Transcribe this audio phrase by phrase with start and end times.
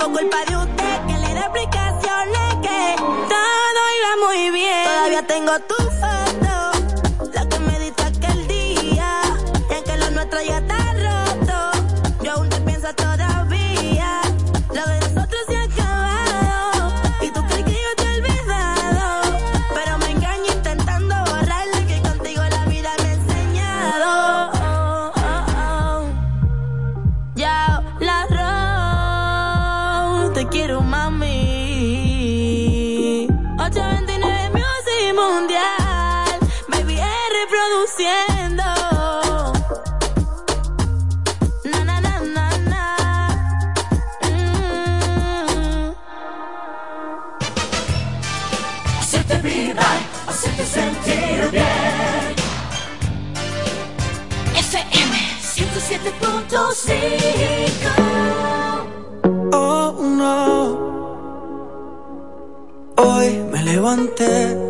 [0.00, 4.84] fue culpa de usted que le da explicaciones que todo iba muy bien.
[4.84, 6.29] Todavía tengo tu foto,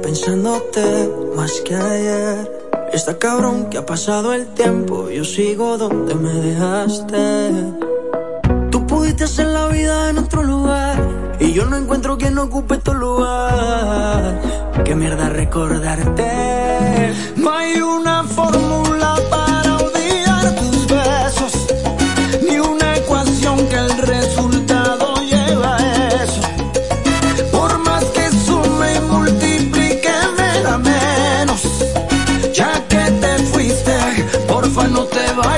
[0.02, 2.50] pensándote más que ayer.
[2.92, 7.52] Está cabrón que ha pasado el tiempo, yo sigo donde me dejaste.
[8.70, 10.96] Tú pudiste hacer la vida en otro lugar
[11.38, 14.40] y yo no encuentro quien ocupe tu lugar.
[14.84, 17.12] Qué mierda recordarte.
[17.36, 19.19] No hay una fórmula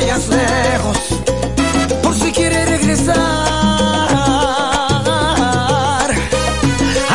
[0.03, 0.98] vayas lejos.
[2.03, 3.14] Por si quieres regresar,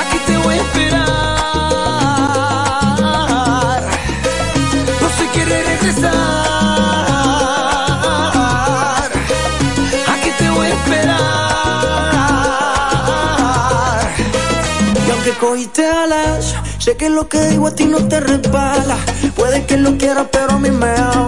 [0.02, 1.08] aquí te voy a esperar.
[5.00, 6.14] Por si quieres regresar,
[10.14, 11.18] aquí te voy a esperar.
[15.06, 18.98] Y aunque cogiste alas, sé que lo que digo a ti no te resbala.
[19.36, 21.28] Puede que lo quieras, pero a mí me ama.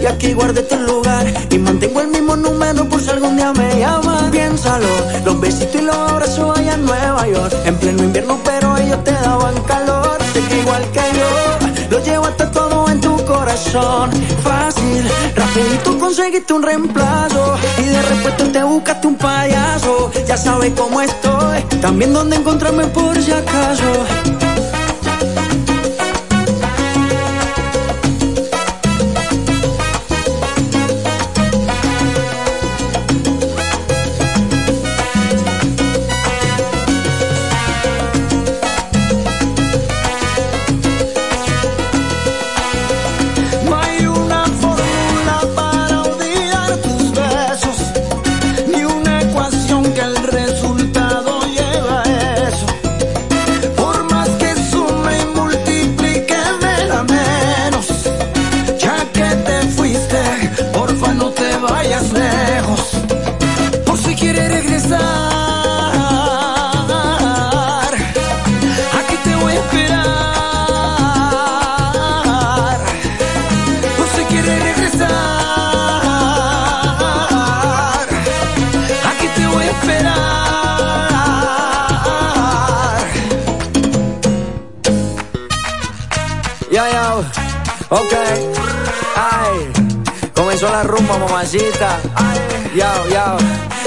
[0.00, 3.78] Y aquí guardé tu lugar y mantengo el mismo número por si algún día me
[3.78, 4.30] llamas.
[4.30, 4.86] Piénsalo,
[5.24, 7.54] los besitos y los abrazos allá en Nueva York.
[7.64, 10.18] En pleno invierno, pero ellos te daban calor.
[10.32, 14.10] Sé que igual que yo, lo llevaste todo en tu corazón.
[14.42, 17.56] Fácil, rapidito conseguiste un reemplazo.
[17.78, 20.12] Y de repente te buscaste un payaso.
[20.26, 24.37] Ya sabes cómo estoy, también dónde encontrarme por si acaso.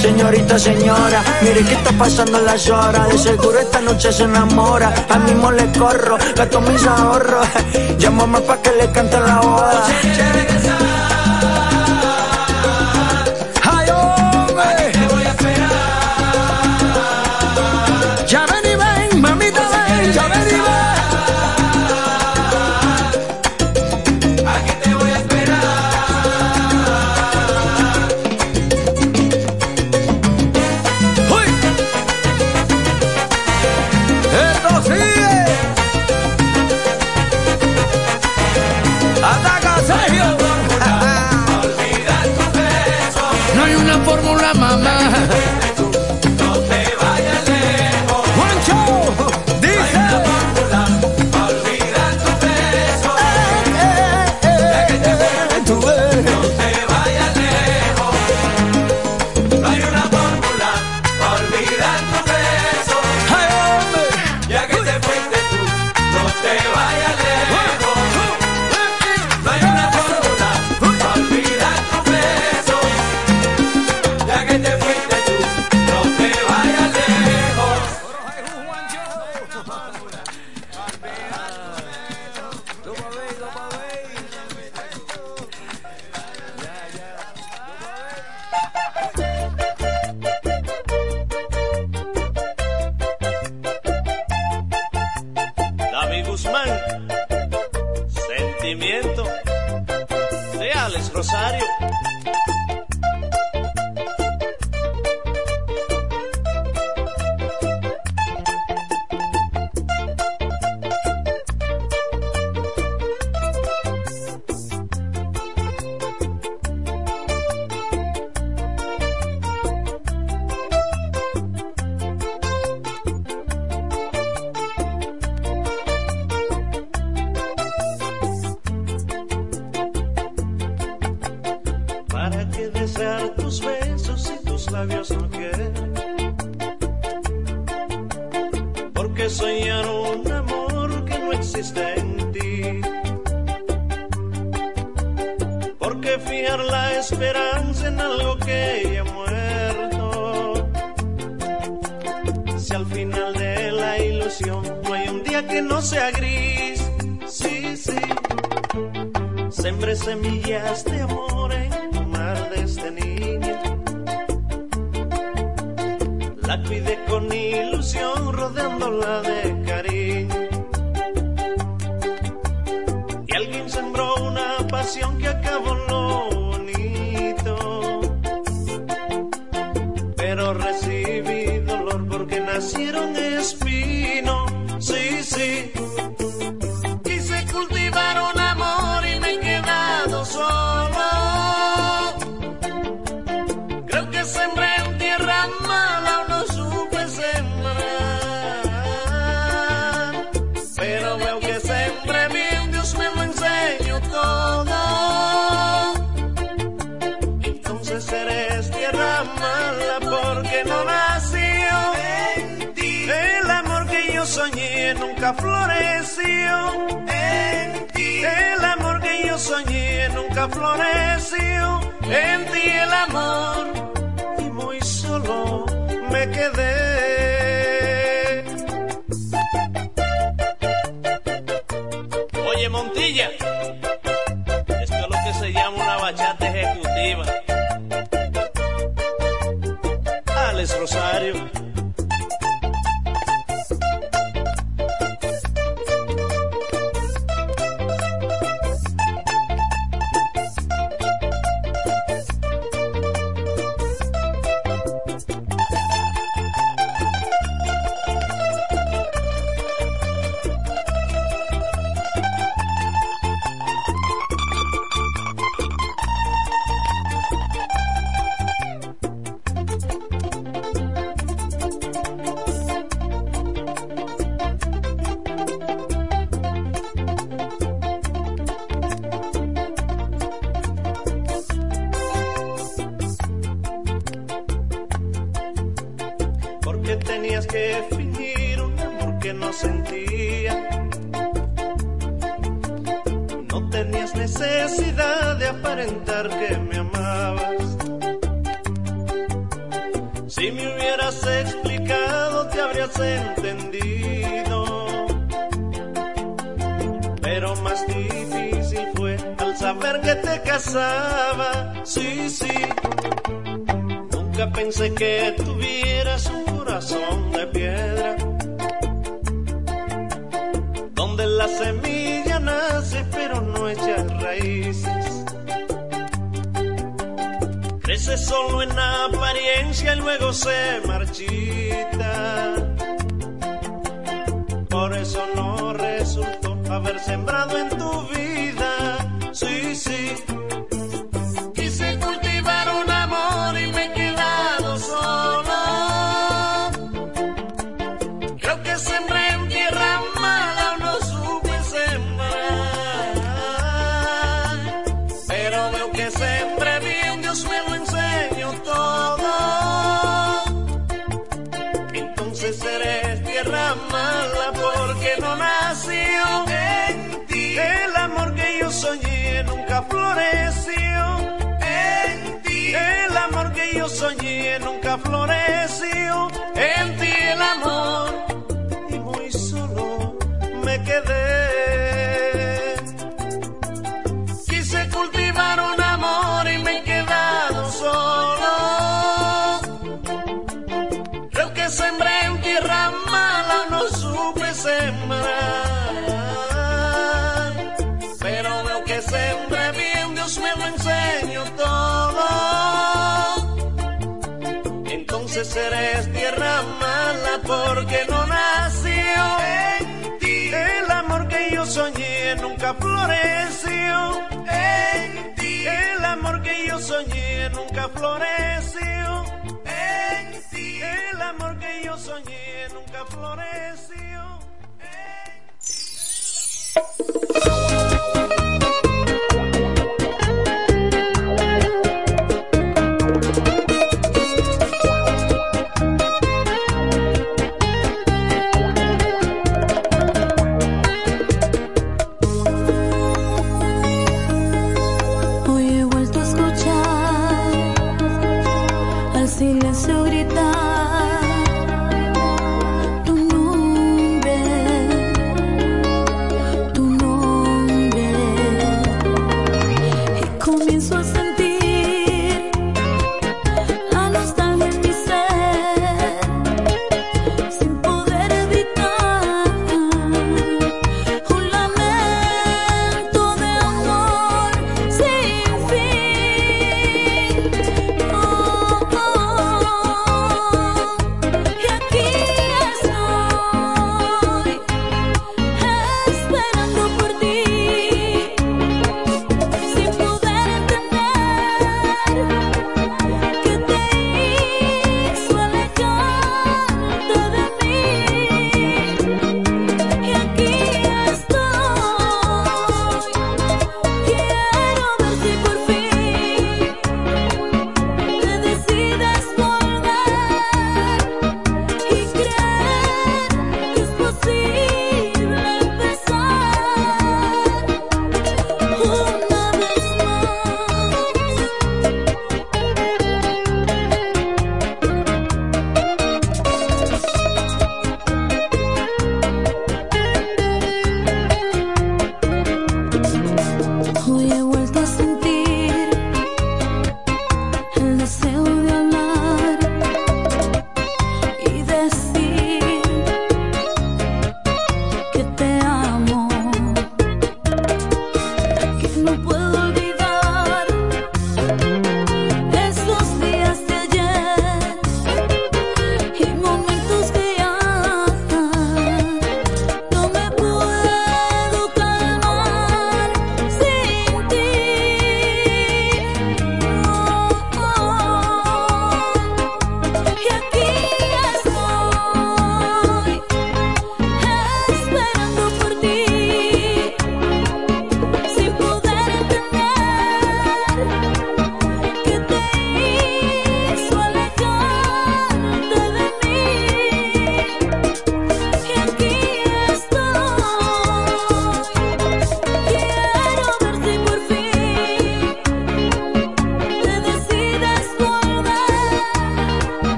[0.00, 3.08] Señorita, señora, mire que está pasando las horas.
[3.10, 4.92] De seguro esta noche se enamora.
[5.10, 7.46] Al mismo le corro, gasto mis ahorros.
[7.98, 10.81] Llámame pa' que le cante la boda.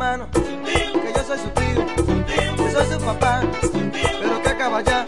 [0.00, 1.86] que yo soy su tío,
[2.56, 3.42] que soy su papá,
[4.18, 5.04] pero que acaba ya,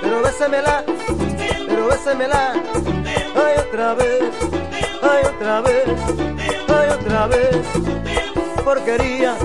[0.00, 0.84] pero bésemela,
[1.66, 2.52] pero bésemela,
[3.34, 4.22] ay otra vez,
[5.02, 5.84] ay otra vez,
[6.68, 7.66] ay otra vez,
[8.64, 9.36] porquería.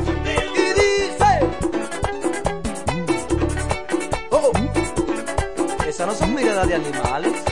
[4.29, 7.48] Oh, oh, no son miradas de animales.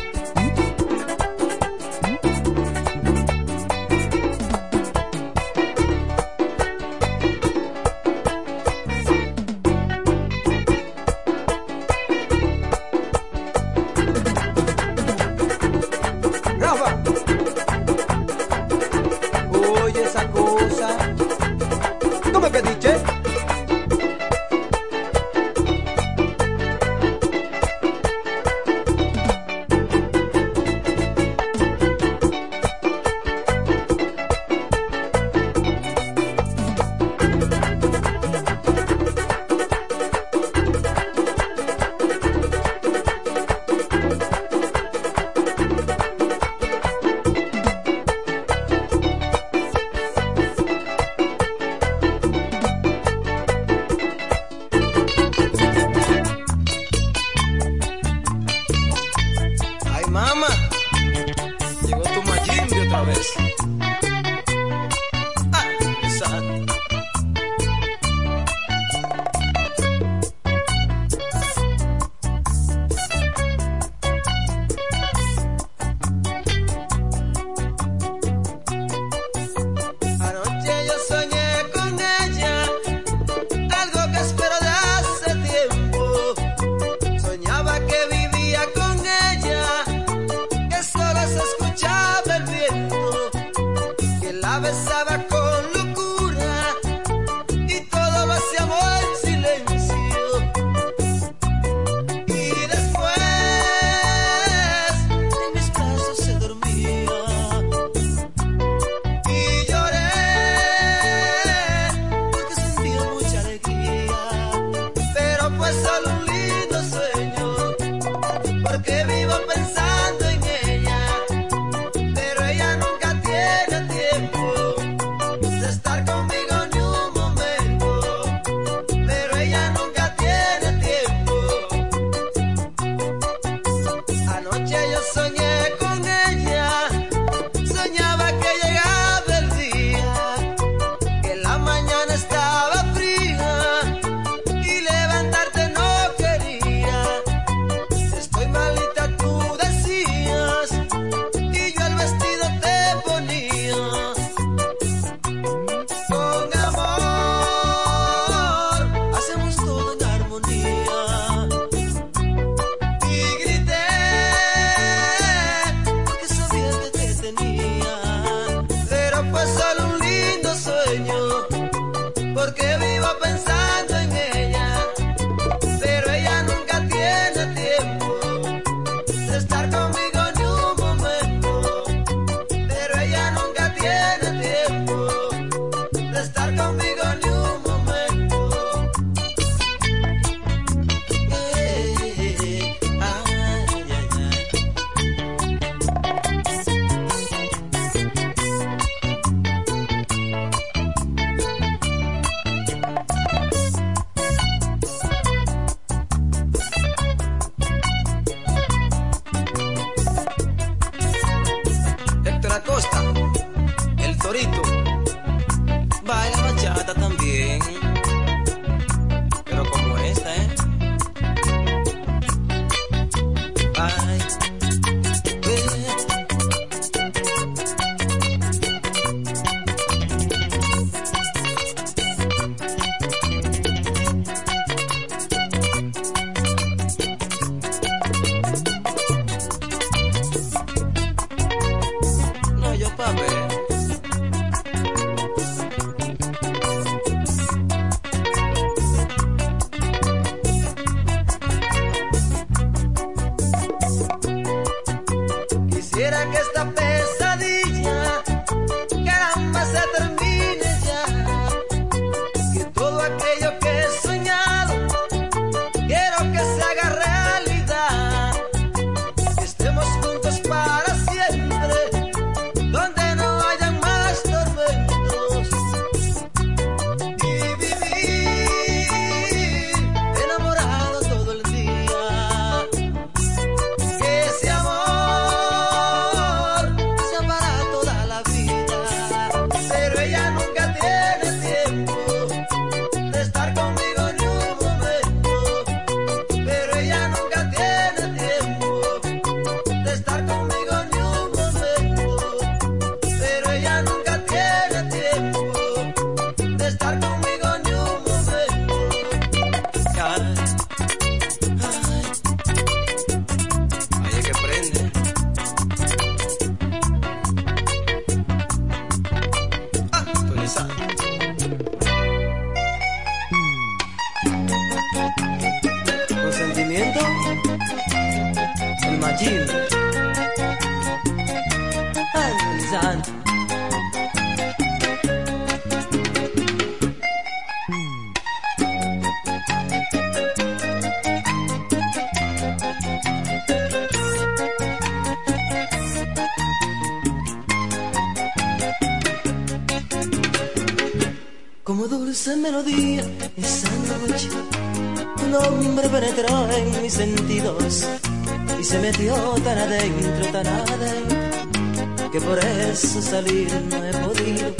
[363.02, 364.54] Salir no he podido.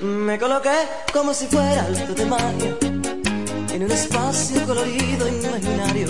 [0.00, 0.78] Me coloqué
[1.12, 2.76] como si fuera alto de magia
[3.72, 6.08] en un espacio colorido imaginario.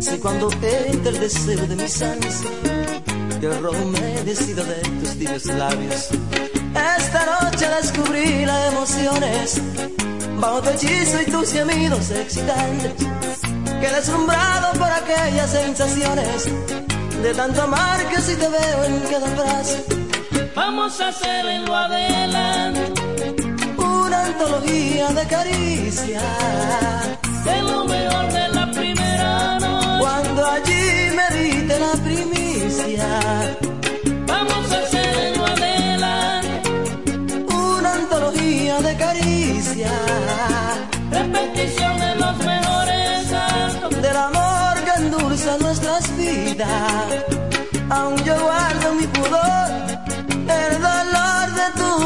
[0.00, 2.42] Si cuando entra el deseo de mis ansias,
[3.40, 6.08] yo romedecido de tus tibios labios.
[6.98, 9.60] Esta noche descubrí las emociones
[10.40, 12.92] bajo tu hechizo y tus gemidos excitantes.
[13.80, 16.48] Que deslumbrado por aquellas sensaciones
[17.22, 20.03] de tanto amar que si te veo en cada frase.
[20.54, 22.92] Vamos a hacer en lo adelante
[23.76, 26.22] Una antología de caricias.
[27.44, 29.98] de lo mejor de la primera noche.
[30.00, 33.06] Cuando allí me diste la primicia.
[34.26, 36.72] Vamos a hacer en lo adelante
[37.52, 39.92] Una antología de caricias.
[41.10, 44.02] repetición de los mejores actos.
[44.02, 47.24] del amor que endulza nuestras vidas.
[47.90, 49.63] Aún yo guardo mi pudor,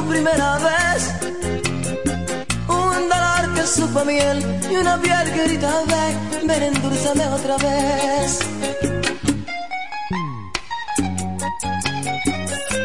[0.08, 1.02] primera vez.
[2.68, 8.38] Un dolor que supo miel y una piel que grita ven, ven endulzame otra vez.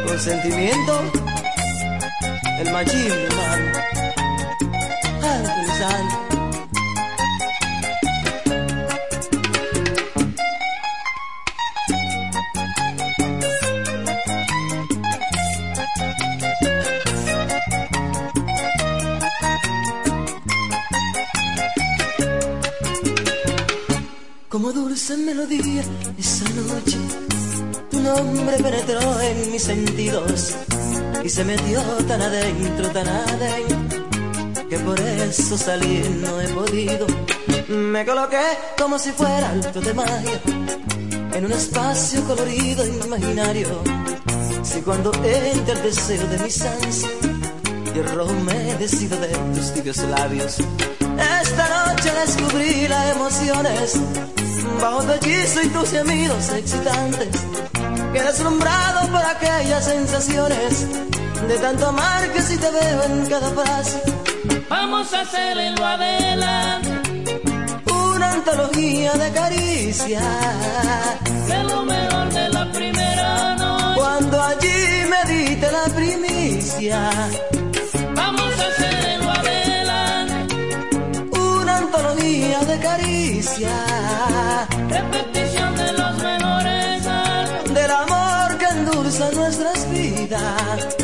[0.05, 1.03] Con sentimiento,
[2.59, 3.93] el machismo, hermano.
[29.33, 30.55] En mis sentidos
[31.23, 34.09] y se metió tan adentro, tan adentro,
[34.69, 37.07] que por eso salir no he podido.
[37.67, 38.45] Me coloqué
[38.77, 40.41] como si fuera alto de magia
[41.33, 43.67] en un espacio colorido imaginario.
[44.63, 47.11] Si cuando entra el deseo de mis ansias,
[47.95, 50.57] yo romedecido de tus tibios labios.
[51.41, 53.99] Esta noche descubrí las emociones
[54.81, 57.29] bajo tu hechizo y tus gemidos excitantes.
[58.13, 60.87] Que deslumbrado por aquellas sensaciones
[61.47, 64.01] de tanto amar que si te veo en cada frase.
[64.69, 66.91] Vamos a hacer en lo adelante
[67.91, 70.23] Una antología de caricias.
[71.47, 73.95] de lo mejor de la primera noche.
[73.99, 77.09] Cuando allí me diste la primicia.
[78.15, 80.55] Vamos a hacer en lo adelante
[81.39, 83.71] Una antología de caricias.
[84.89, 86.22] repetición de los
[89.13, 90.97] endulza nuestras vidas.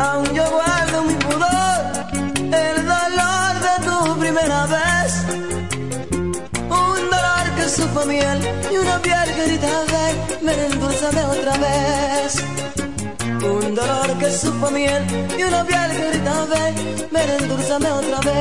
[0.00, 1.92] Aún yo guardo mi pudor,
[2.36, 5.24] el dolor de tu primera vez.
[6.68, 8.38] Un dolor que supo miel
[8.72, 12.44] y una piel que grita ven, ven endulzame otra vez.
[13.42, 15.04] Un dolor que supo miel
[15.38, 16.74] y una piel que grita ven,
[17.12, 18.34] ven endulzame otra vez.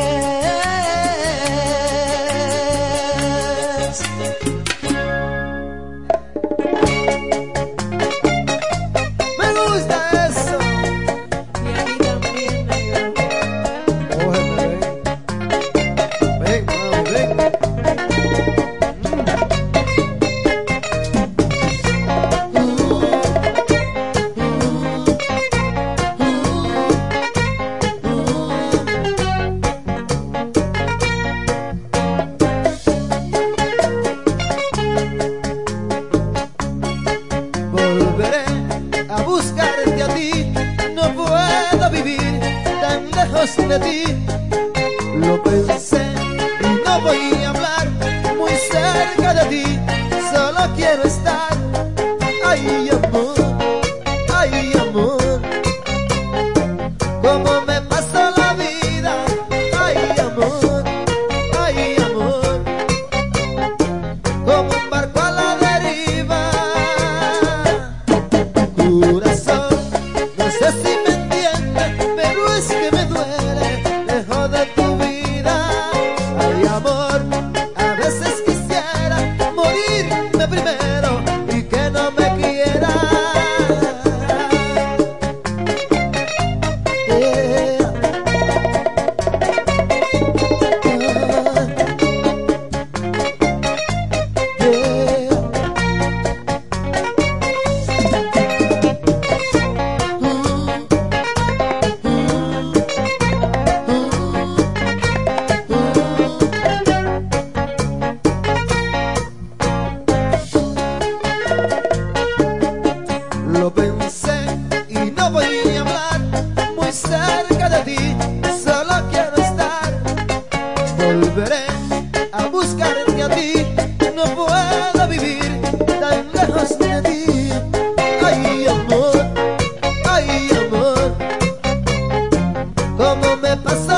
[133.04, 133.93] como me pasó.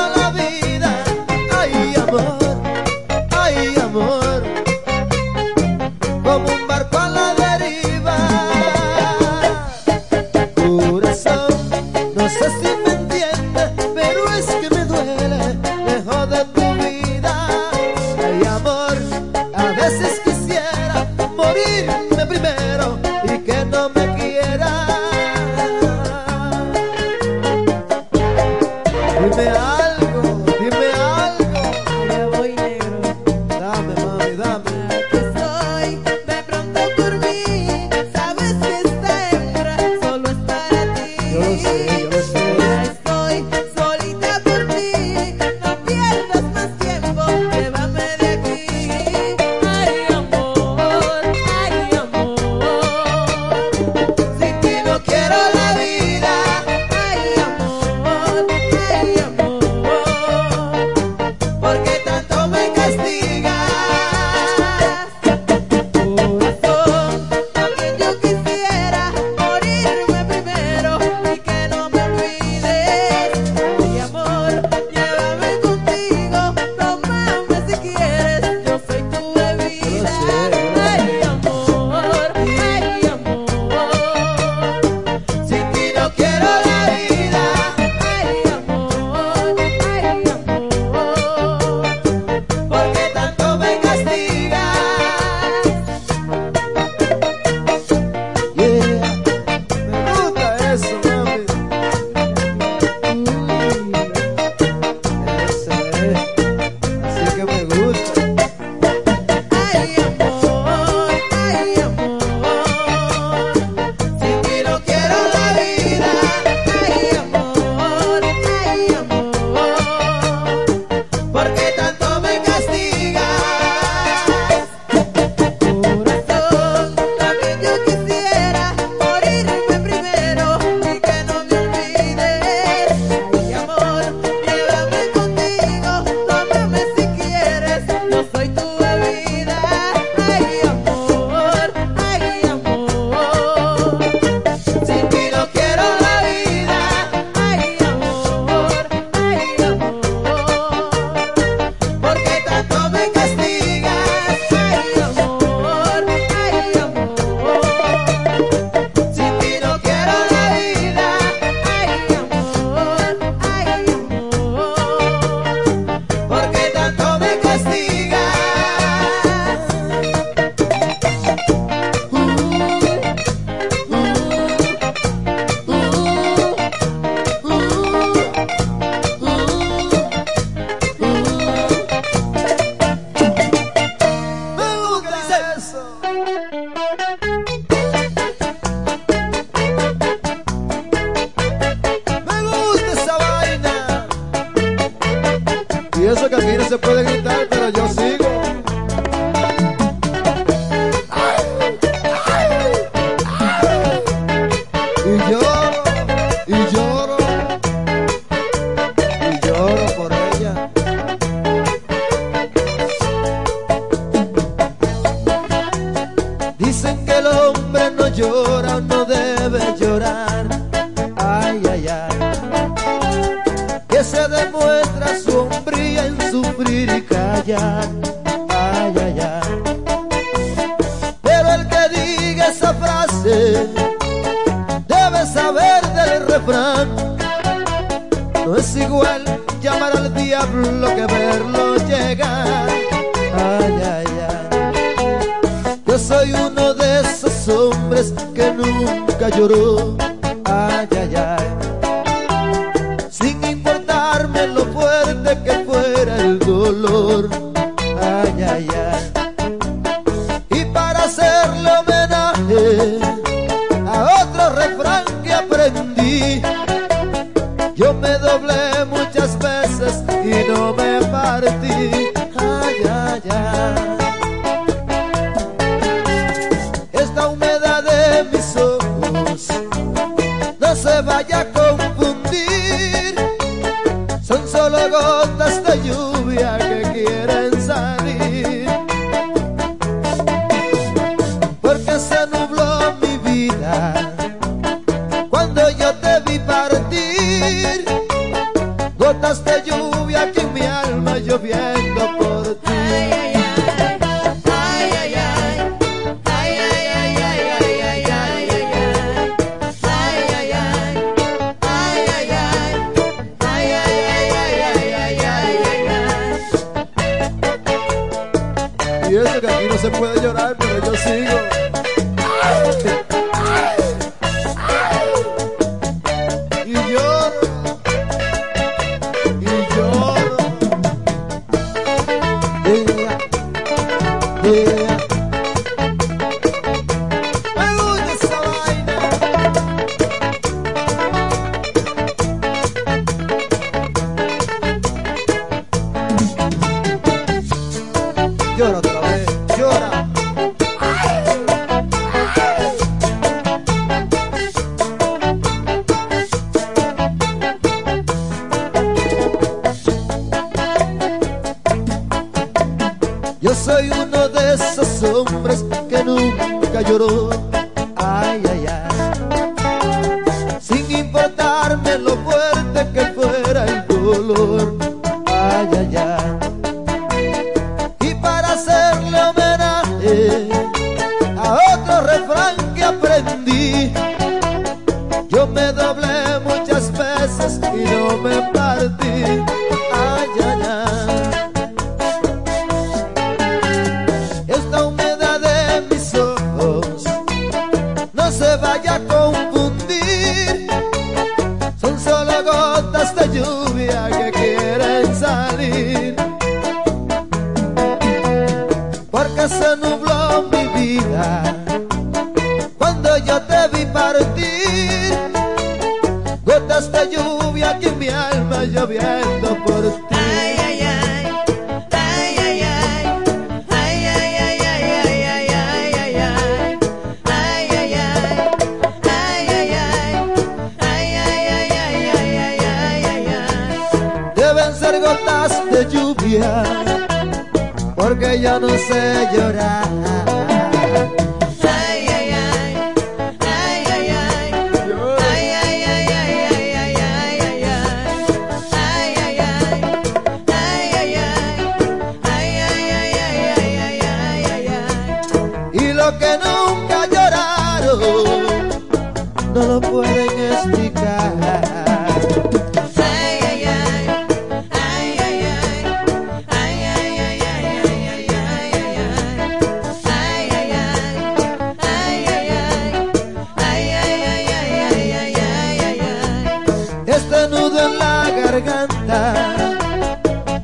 [238.44, 239.24] No es igual
[239.62, 242.68] llamar al diablo que verlo llegar.
[242.68, 245.78] Ay, ay, ay.
[245.86, 249.96] Yo soy uno de esos hombres que nunca lloró.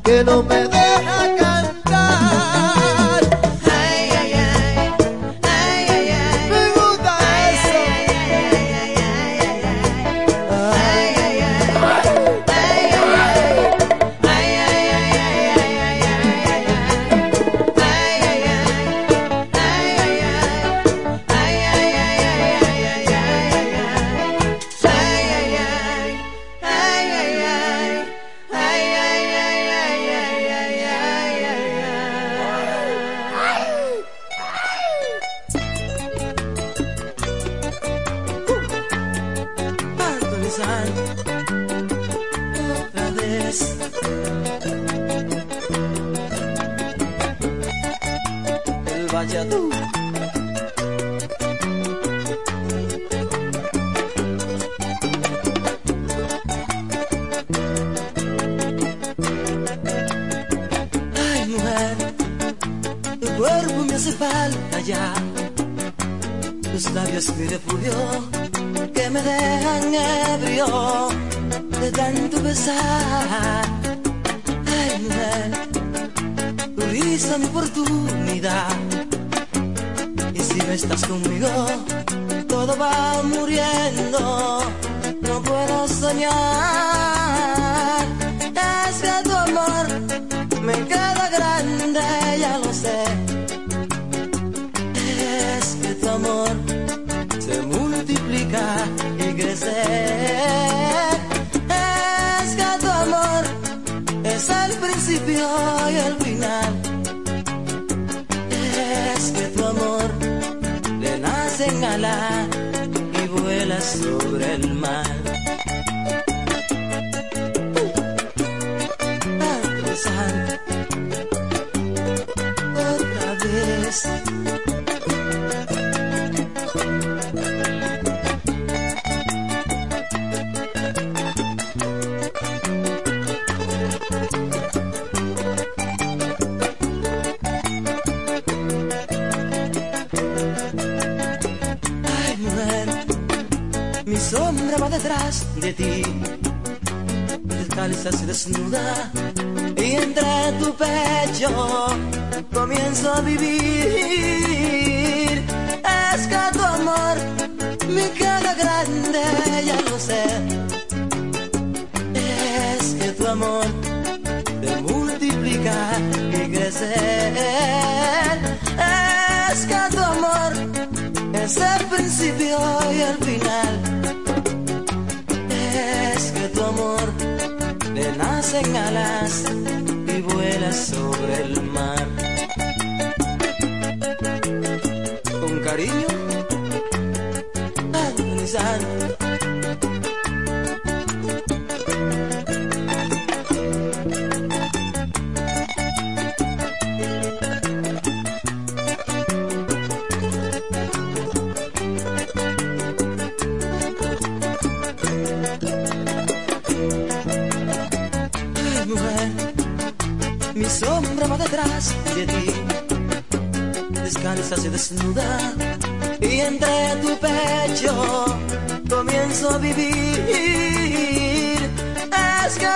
[0.05, 0.82] Que no me deja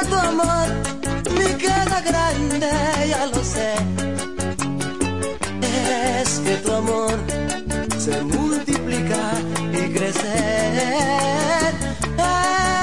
[0.00, 0.66] que tu amor
[1.38, 2.70] me queda grande,
[3.08, 3.74] ya lo sé.
[5.62, 7.16] Es que tu amor
[7.98, 9.22] se multiplica
[9.72, 10.36] y crece.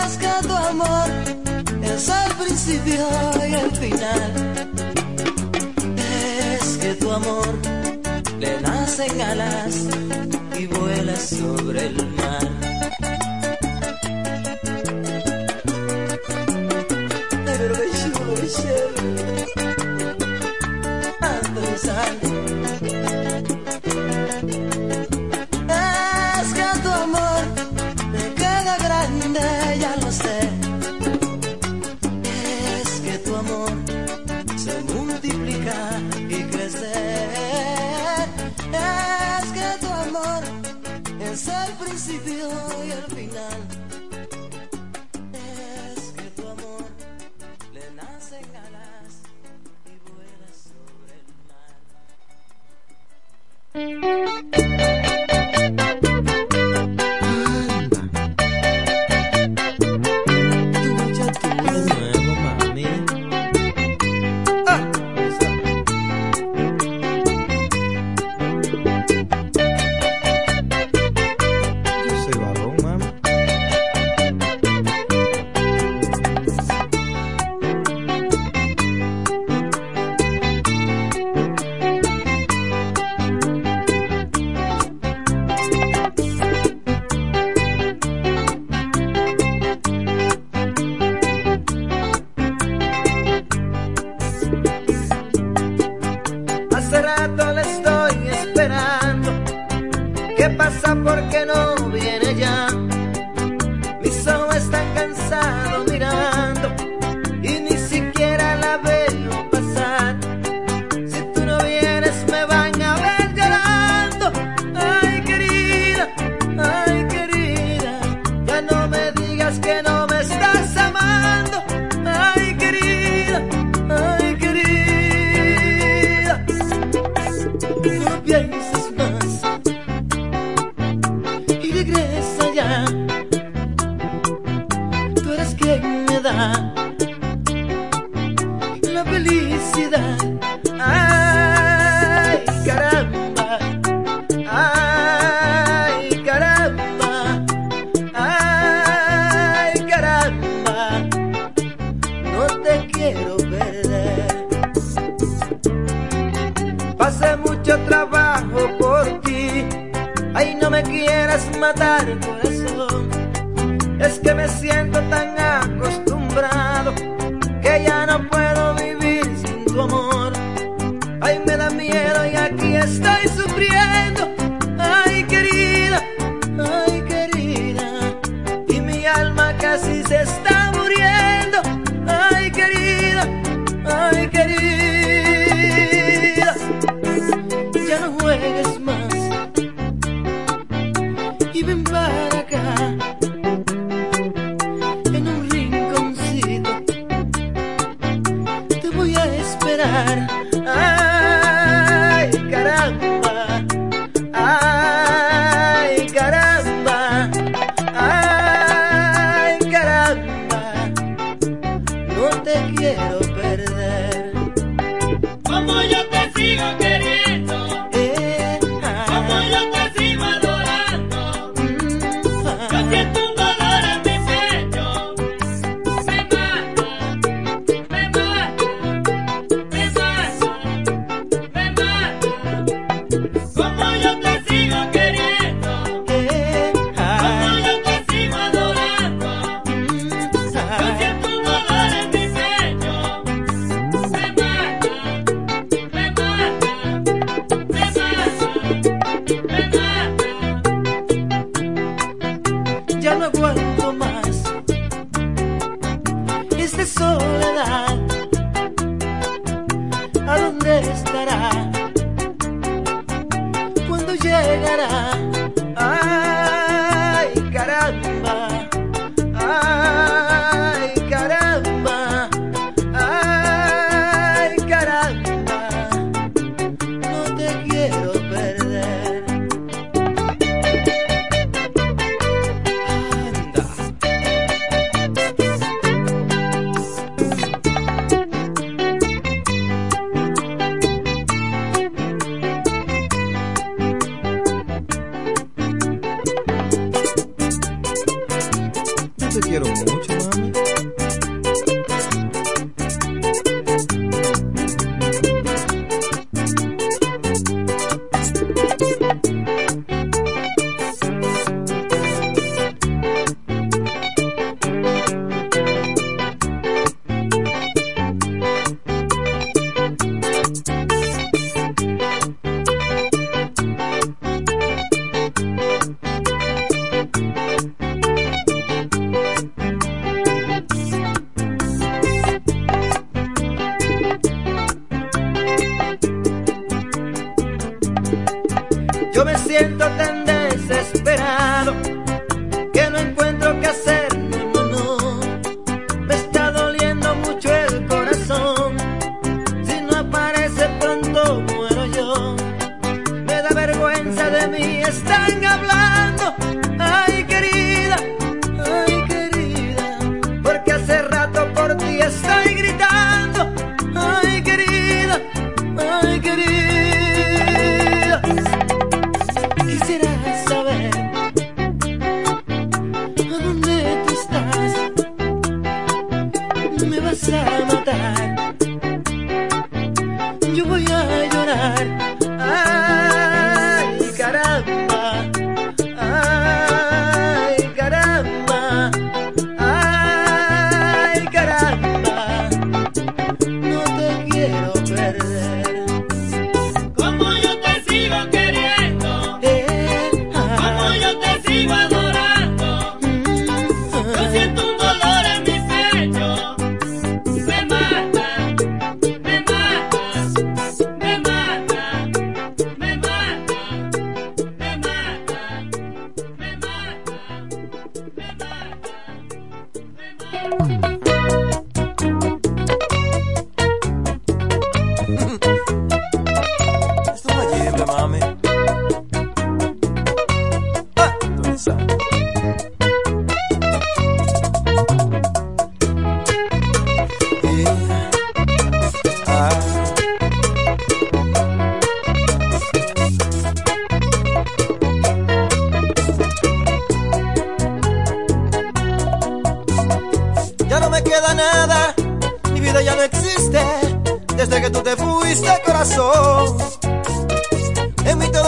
[0.05, 1.09] Es que tu amor
[1.84, 3.05] es el principio
[3.49, 4.32] y el final.
[5.97, 7.47] Es que tu amor
[8.39, 9.76] le nacen alas
[10.57, 12.47] y vuela sobre el mar.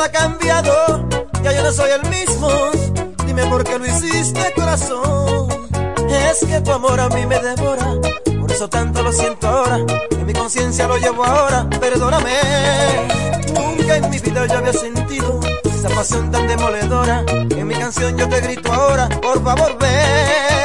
[0.06, 1.08] Ha cambiado,
[1.44, 2.50] ya yo no soy el mismo.
[3.26, 5.48] Dime por qué lo hiciste, corazón.
[6.08, 7.88] Es que tu amor a mí me devora,
[8.40, 9.78] por eso tanto lo siento ahora.
[10.12, 12.34] En mi conciencia lo llevo ahora, perdóname.
[13.54, 17.24] Nunca en mi vida yo había sentido esa pasión tan demoledora.
[17.28, 20.65] En mi canción yo te grito ahora, por favor ven.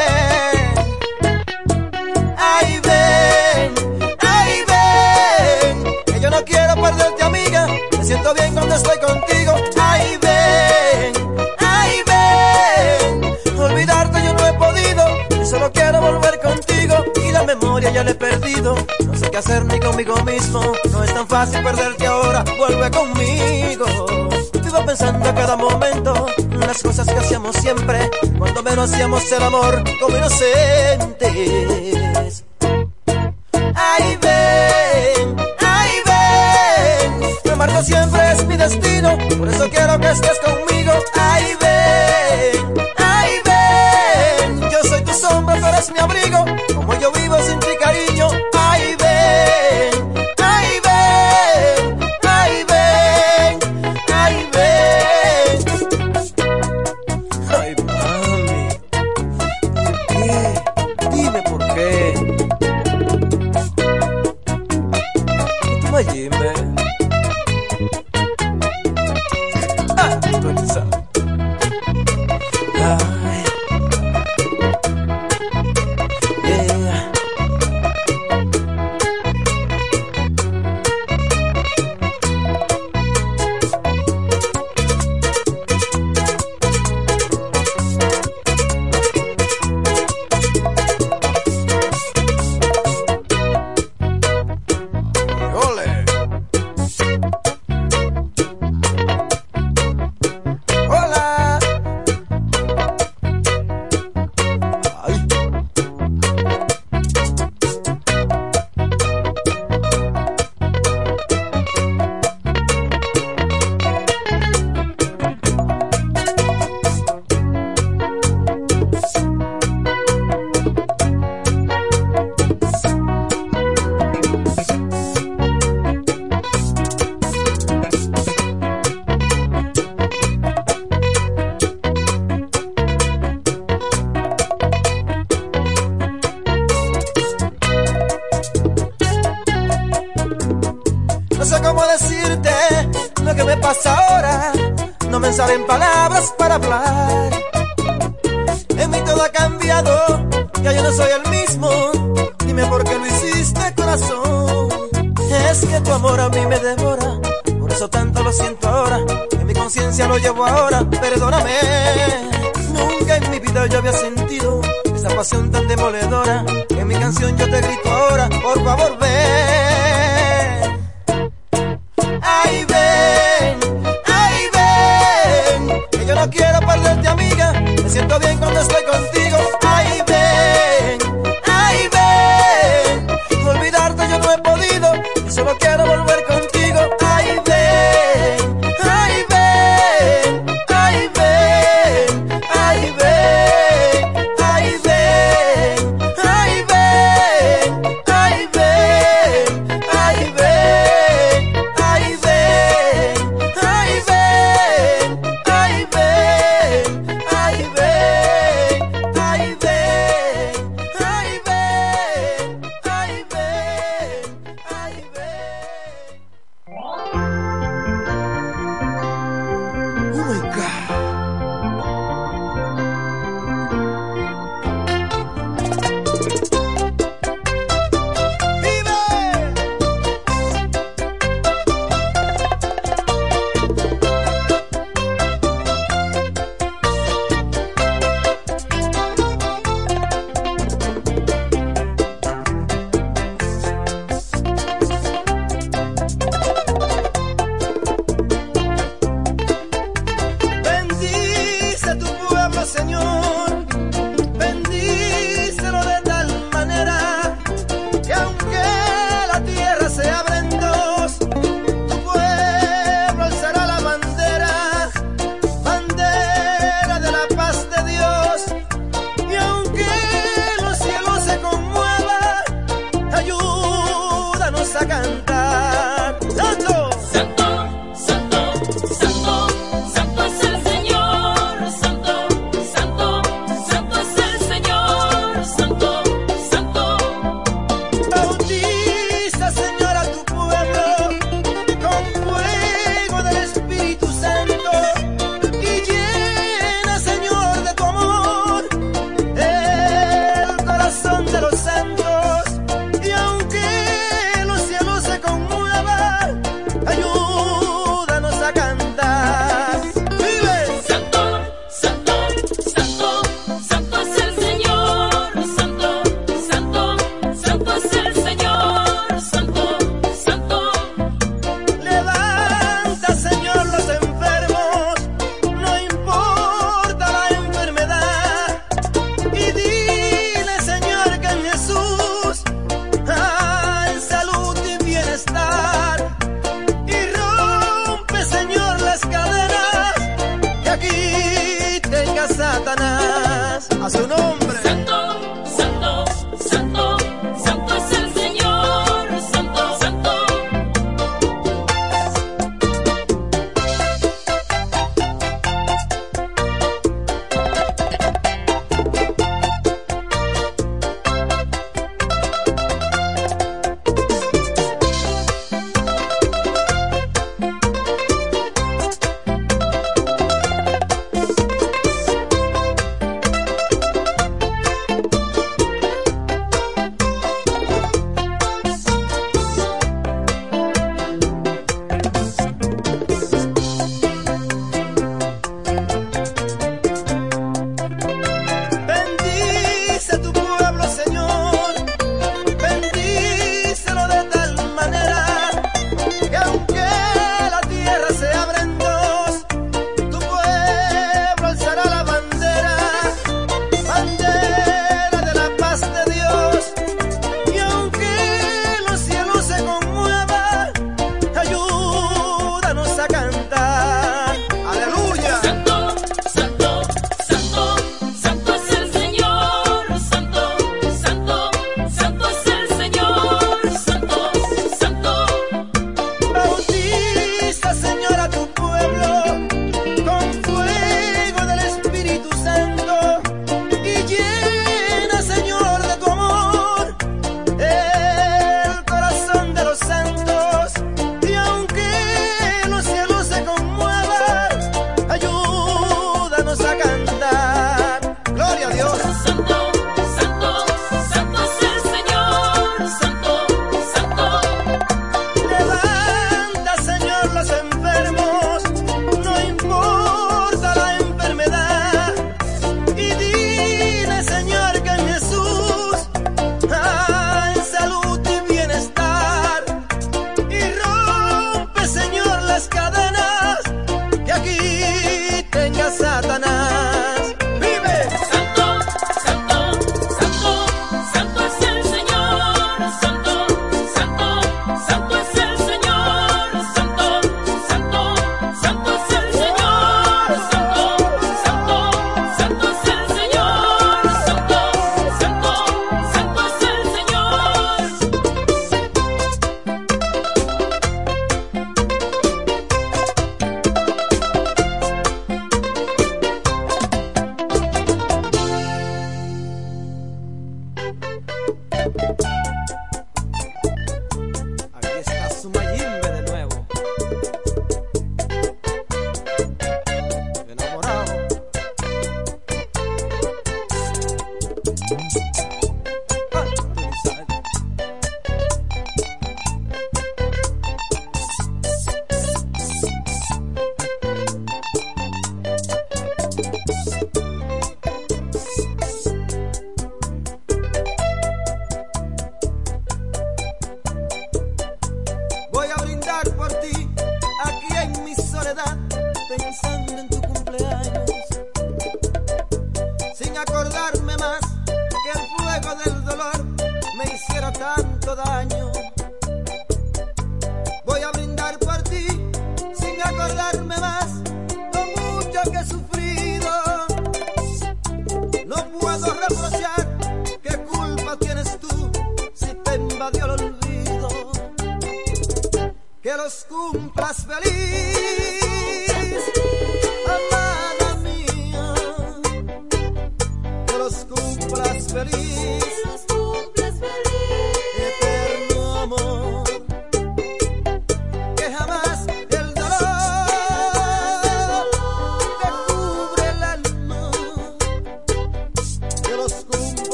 [8.21, 9.55] Siento bien cuando estoy contigo.
[9.81, 11.13] Ay, ven,
[11.59, 13.59] ay, ven.
[13.59, 15.43] Olvidarte yo no he podido.
[15.43, 17.05] Y solo quiero volver contigo.
[17.25, 18.75] Y la memoria ya la he perdido.
[19.07, 20.61] No sé qué hacer ni conmigo mismo.
[20.93, 22.45] No es tan fácil perderte ahora.
[22.59, 23.87] Vuelve conmigo.
[24.63, 28.11] Vivo pensando a cada momento en las cosas que hacíamos siempre.
[28.39, 32.10] Cuando menos hacíamos el amor como inocentes.
[37.83, 39.17] Siempre es mi destino.
[39.39, 40.93] Por eso quiero que estés conmigo.
[41.19, 44.71] Ay, ven, ay, ven.
[44.71, 46.45] Yo soy tu sombra, tú eres mi abrigo.
[46.75, 48.10] Como yo vivo sin ti, cariño.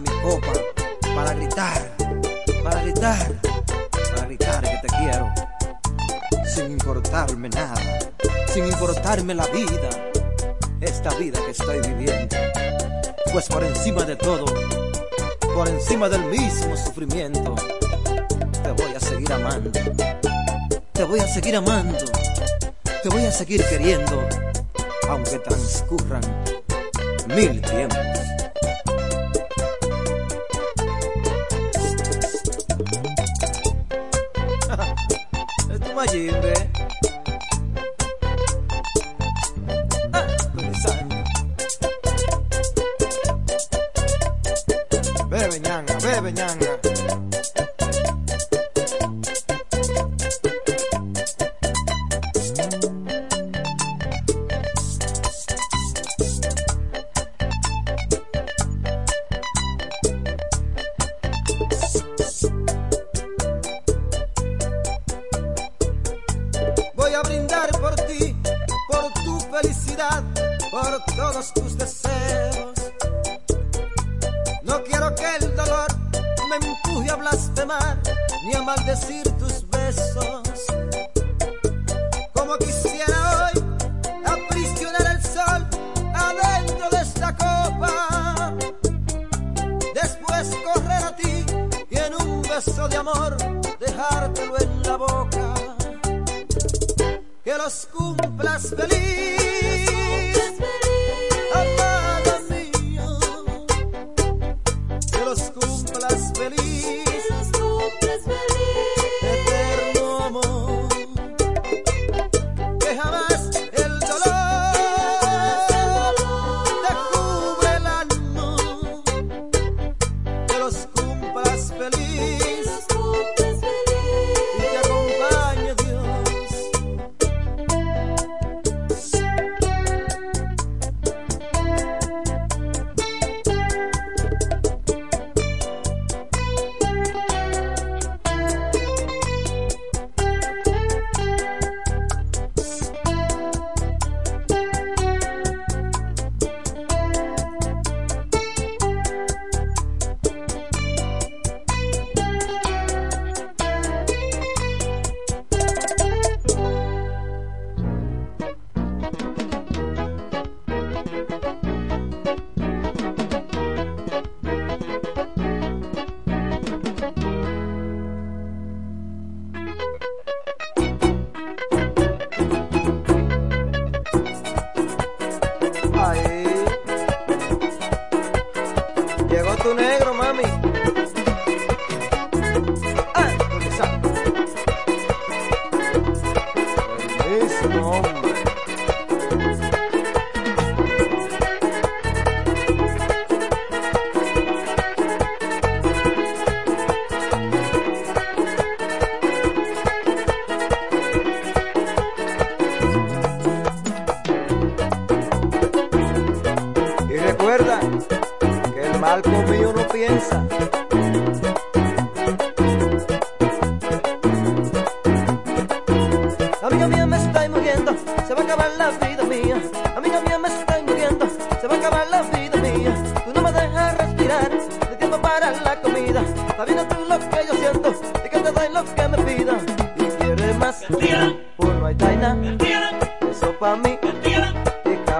[0.00, 0.52] mi copa
[1.14, 1.96] para gritar,
[2.62, 3.32] para gritar,
[4.14, 5.32] para gritar que te quiero,
[6.46, 7.98] sin importarme nada,
[8.52, 9.90] sin importarme la vida,
[10.80, 12.36] esta vida que estoy viviendo,
[13.32, 14.46] pues por encima de todo,
[15.54, 17.54] por encima del mismo sufrimiento,
[18.62, 19.70] te voy a seguir amando,
[20.92, 22.04] te voy a seguir amando,
[23.02, 24.28] te voy a seguir queriendo,
[25.08, 26.22] aunque transcurran
[27.28, 28.11] mil tiempos.
[36.06, 36.61] Mayimbe.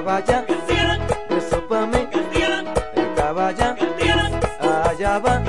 [0.05, 0.45] caballa,
[1.29, 2.09] desópame,
[2.95, 3.77] el caballa,
[4.85, 5.42] allá va.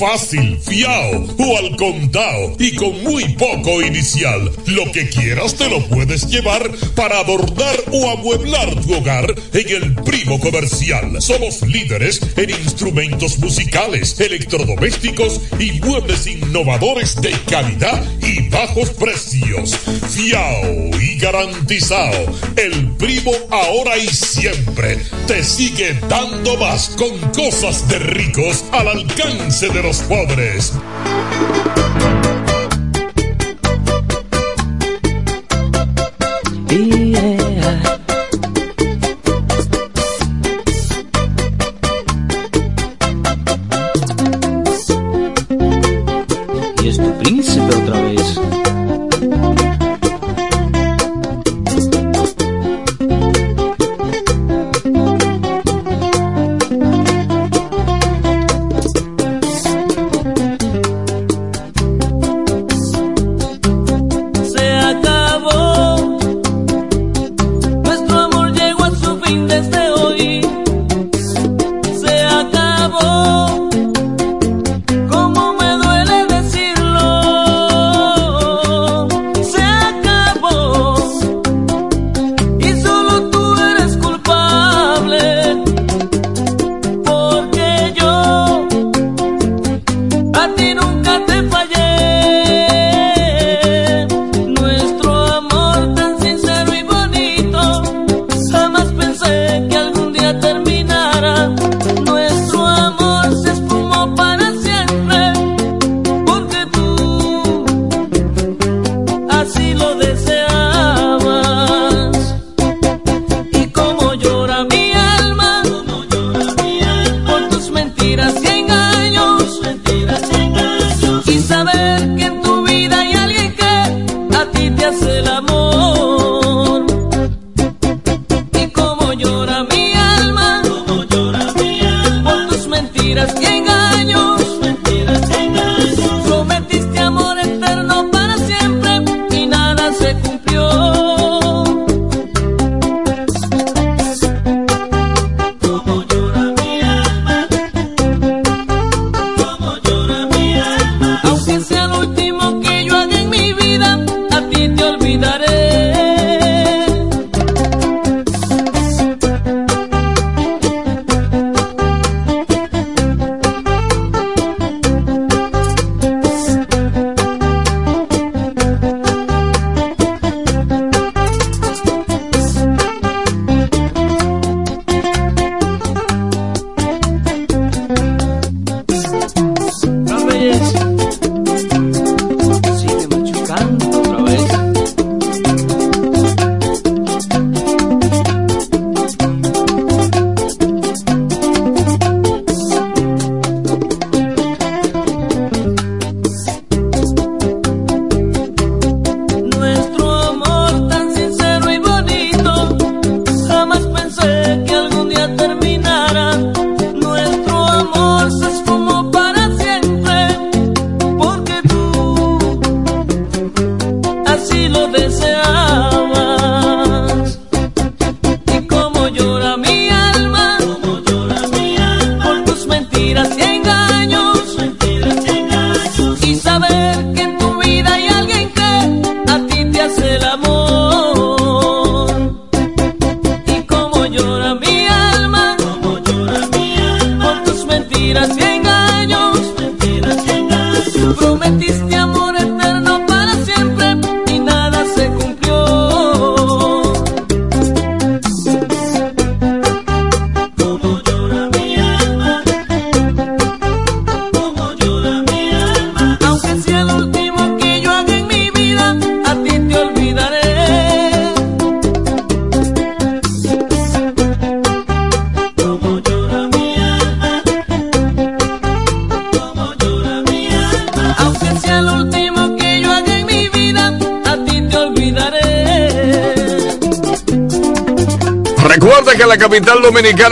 [0.00, 4.50] fácil, fiao o al contado y con muy poco inicial.
[4.68, 9.94] Lo que quieras te lo puedes llevar para abordar o amueblar tu hogar en el
[9.96, 11.20] primo comercial.
[11.20, 19.76] Somos líderes en instrumentos musicales, electrodomésticos y muebles innovadores de calidad y bajos precios.
[20.08, 22.32] Fiao y garantizado.
[22.56, 29.68] El primo ahora y siempre te sigue dando más con cosas de ricos al alcance
[29.70, 30.74] de los pobres.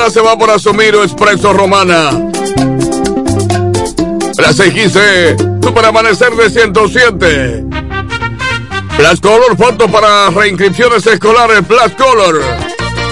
[0.06, 2.10] Se va por Asomiro Expreso Romana.
[4.38, 7.64] La 615, Super Amanecer de 107.
[8.96, 12.40] Plus Color, foto para reinscripciones escolares, Plus Color.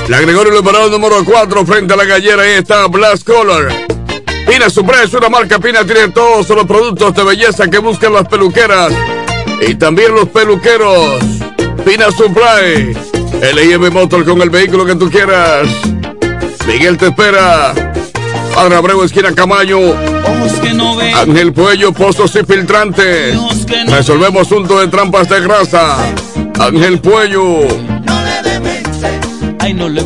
[0.09, 3.69] La Gregorio Liberado número 4 frente a la gallera, ahí está Plus Color.
[4.47, 8.93] Pina Supreme una marca Pina, tiene todos los productos de belleza que buscan las peluqueras
[9.61, 11.21] y también los peluqueros.
[11.85, 12.97] Pina Supply.
[13.55, 15.69] LIM Motor con el vehículo que tú quieras.
[16.67, 17.75] Miguel te espera.
[18.55, 19.95] Padre Abreu, esquina Camayo.
[21.15, 23.39] Ángel Puello, pozos y filtrantes.
[23.89, 25.97] Resolvemos asunto de trampas de grasa.
[26.59, 27.61] Ángel Puello.
[28.05, 29.57] No le.
[29.59, 30.03] Ay, no le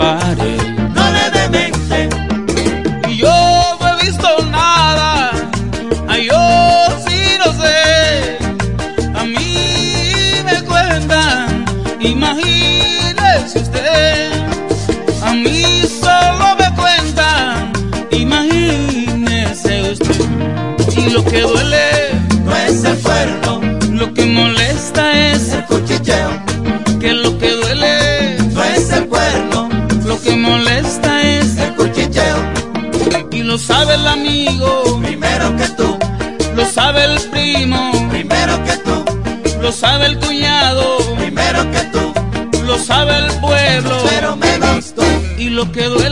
[0.00, 0.79] ay
[34.50, 35.98] amigo, Primero que tú,
[36.56, 38.08] lo sabe el primo.
[38.10, 39.04] primero que tú,
[39.62, 42.12] Lo sabe el cuñado, primero que tú.
[42.66, 43.96] lo sabe el pueblo.
[44.08, 45.02] Pero menos tú,
[45.38, 46.09] Y lo que duele,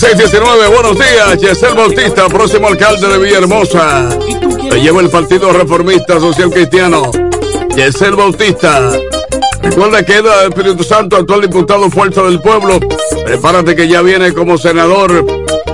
[0.00, 1.38] 619, buenos días.
[1.42, 4.08] Yesel Bautista, próximo alcalde de Villahermosa.
[4.70, 7.10] Le lleva el Partido Reformista Social Cristiano.
[7.76, 8.92] Yesel Bautista.
[9.60, 12.80] Recuerda que Eda Espíritu Santo, actual diputado Fuerza del Pueblo.
[13.26, 15.26] Prepárate que ya viene como senador.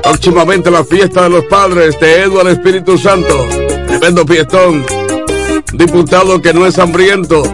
[0.03, 3.47] Próximamente la fiesta de los padres de Eduardo Espíritu Santo.
[3.87, 4.85] Tremendo fiestón.
[5.73, 7.45] Diputado que no es hambriento.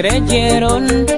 [0.00, 1.09] creyeron.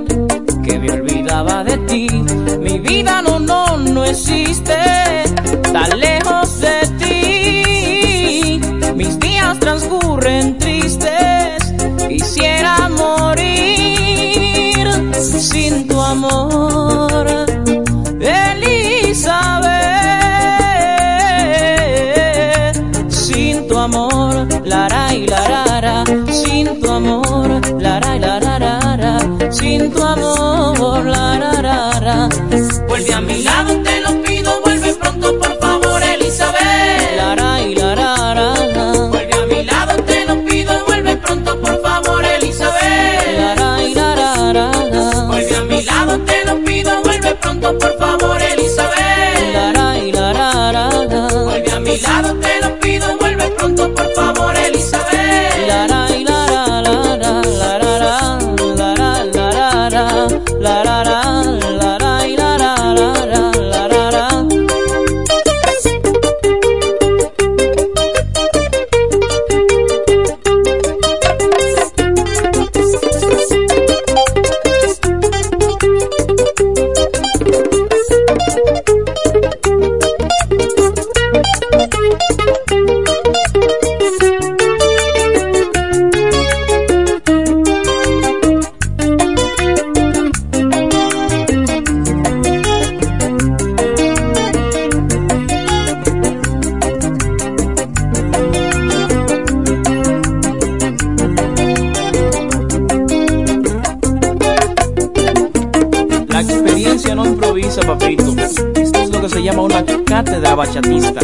[107.15, 108.35] no improvisa, papito.
[108.75, 111.21] Esto es lo que se llama una cátedra bachatista.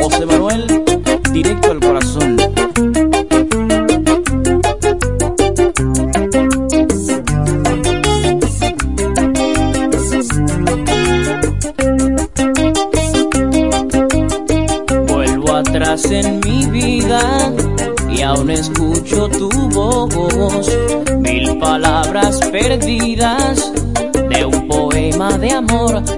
[0.00, 0.84] José Manuel,
[1.32, 2.36] directo al corazón.
[15.08, 17.52] Vuelvo atrás en mi vida
[18.10, 20.68] y aún escucho tu voz.
[21.18, 23.72] Mil palabras perdidas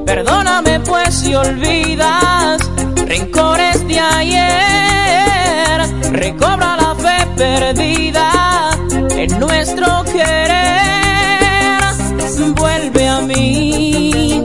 [0.06, 2.60] Perdóname pues si olvidas
[3.06, 5.80] rencores de ayer.
[6.12, 8.70] Recobra la fe perdida
[9.16, 11.80] en nuestro querer.
[12.56, 14.44] Vuelve a mí,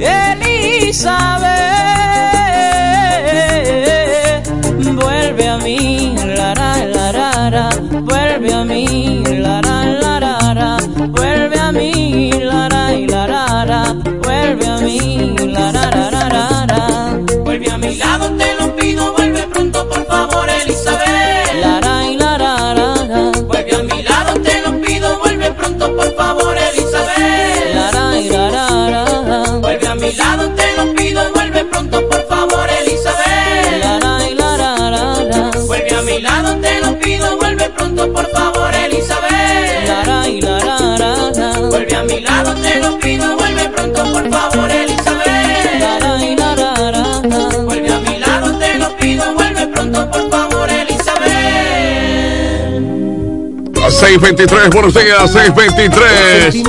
[0.00, 1.59] Elizabeth.
[54.00, 56.64] 623, buenos días, 623.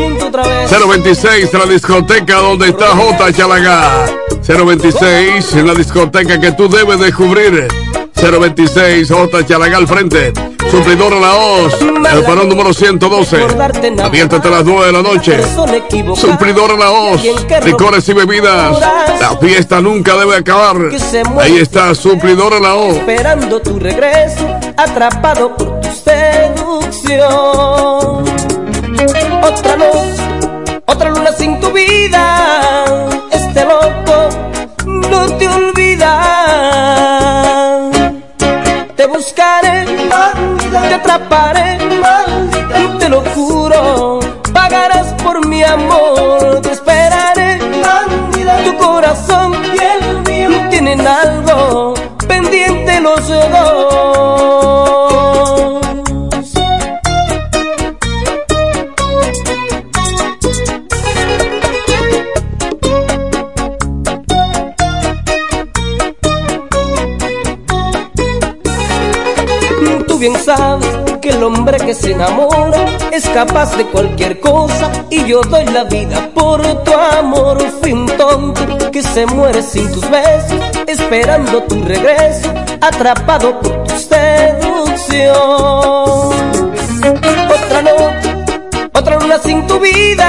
[0.70, 3.32] 026, la discoteca donde está J.
[3.32, 4.06] Chalaga.
[4.46, 7.70] 026, la discoteca que tú debes descubrir.
[8.16, 9.46] 026, J.
[9.46, 10.34] Chalaga al frente.
[10.70, 13.46] Suplidor a la OS, el parón número 112.
[14.04, 15.40] Abierta hasta las 9 de la noche.
[16.16, 17.22] Suplidor a la OS,
[17.64, 18.78] licores y bebidas.
[19.22, 20.78] La fiesta nunca debe acabar.
[21.40, 22.98] Ahí está, suplidor a la OS.
[22.98, 25.71] Esperando tu regreso, atrapado por
[73.12, 77.58] es capaz de cualquier cosa y yo doy la vida por tu amor.
[77.82, 85.32] Fin tonto que se muere sin tus besos, esperando tu regreso, atrapado por tu seducción.
[87.50, 88.36] Otra noche,
[88.94, 90.21] otra luna sin tu vida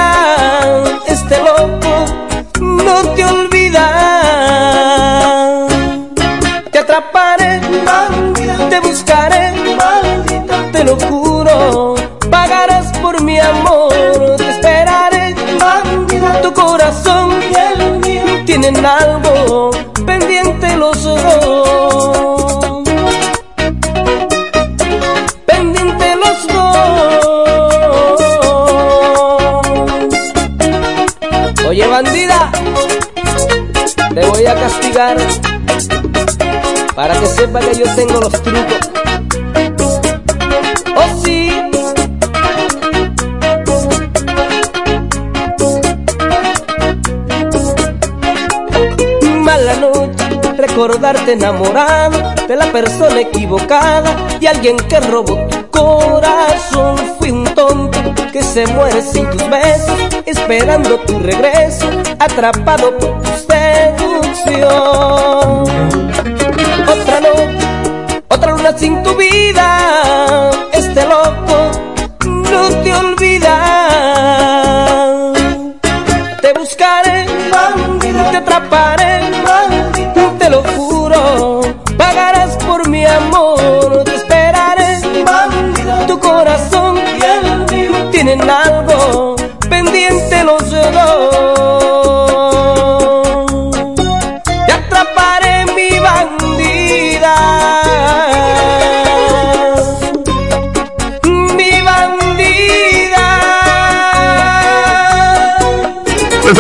[37.73, 38.91] yo tengo los trucos.
[40.95, 41.51] Oh, sí.
[49.39, 56.97] Mala noche, recordarte enamorado de la persona equivocada y alguien que robó tu corazón.
[57.19, 57.99] Fui un tonto
[58.33, 61.87] que se muere sin tus besos, esperando tu regreso,
[62.19, 65.32] atrapado por tu seducción.
[68.71, 71.71] Sin tu vida, este loco
[72.25, 73.57] no te olvida.
[76.41, 77.27] Te buscaré,
[78.31, 79.21] te atraparé,
[80.39, 81.61] te lo juro.
[81.97, 85.01] Pagarás por mi amor, te esperaré.
[86.07, 86.99] Tu corazón
[88.13, 89.22] tienen algo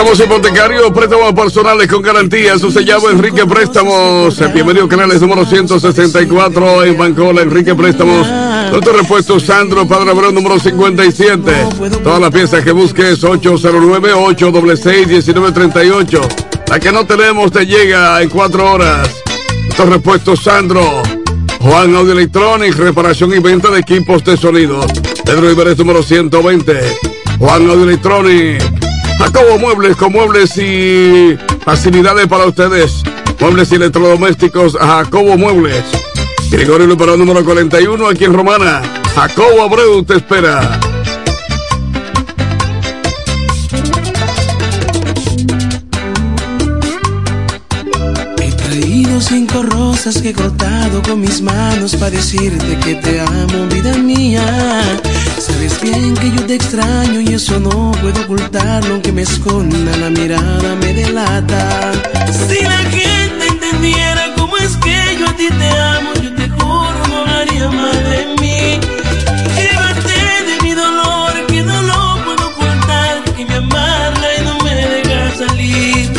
[0.03, 2.55] Préstamos hipotecarios, préstamos personales con garantía.
[2.55, 4.37] Eso se llama Enrique Préstamos.
[4.53, 7.43] Bienvenido, canales número 164 en Bancola.
[7.43, 8.27] Enrique Préstamos.
[8.73, 11.69] Nuestro repuesto Sandro Padre Abreu, número 57.
[12.03, 16.20] Todas las piezas que busques, 809-866-1938.
[16.66, 19.09] La que no tenemos te llega en cuatro horas.
[19.66, 21.01] Nuestro repuesto Sandro.
[21.61, 24.85] Juan Audio Electronics, reparación y venta de equipos de sonido.
[25.24, 26.99] Pedro Iberes, número 120.
[27.39, 28.72] Juan Audio Electronics.
[29.23, 33.05] Jacobo Muebles con muebles y facilidades para ustedes.
[33.39, 35.85] Muebles y electrodomésticos Jacobo Muebles.
[36.51, 38.82] Gregorio Luperón número 41 aquí en Romana.
[39.15, 40.81] Jacobo Abreu te espera.
[48.39, 53.69] He traído cinco rosas que he cortado con mis manos para decirte que te amo,
[53.70, 55.01] vida mía.
[55.53, 60.09] Sabes bien que yo te extraño y eso no puedo ocultarlo, aunque me esconda la
[60.09, 61.93] mirada me delata.
[62.49, 67.07] Si la gente entendiera cómo es que yo a ti te amo, yo te juro
[67.09, 68.81] no hablaría más de mí.
[69.59, 70.19] Llévate
[70.49, 75.37] de mi dolor que no lo puedo ocultar, que me amarla y no me deja
[75.37, 76.12] salir.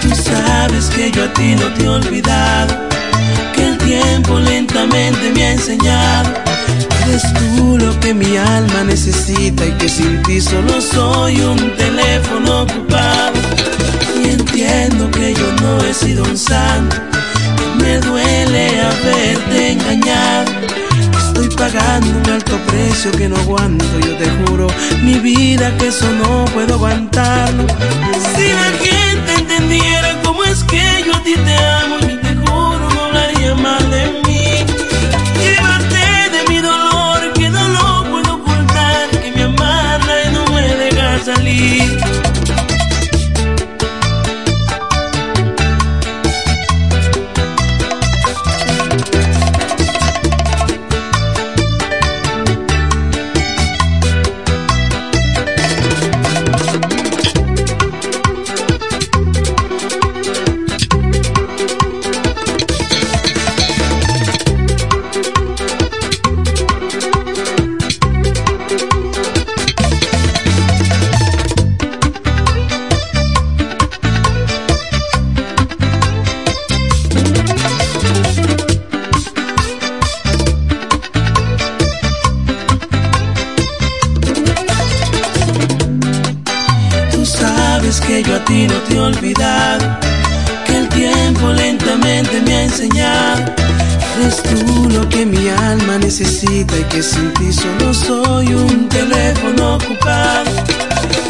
[0.00, 2.74] Tú sabes que yo a ti no te he olvidado,
[3.54, 6.30] que el tiempo lentamente me ha enseñado.
[7.12, 12.62] Eres tú lo que mi alma necesita y que sin ti solo soy un teléfono
[12.62, 13.38] ocupado.
[14.18, 16.96] Y entiendo que yo no he sido un santo,
[17.82, 20.52] me duele haberte engañado.
[21.26, 24.68] Estoy pagando un alto precio que no aguanto, yo te juro,
[25.02, 27.66] mi vida que eso no puedo aguantarlo.
[28.34, 32.88] Si la gente entendiera cómo es que yo a ti te amo, yo te juro,
[32.94, 34.31] no hablaría mal de mí.
[41.52, 42.31] Deja
[92.72, 93.54] enseñar.
[94.18, 99.76] Eres tú lo que mi alma necesita y que sin ti solo soy un teléfono
[99.76, 100.50] ocupado.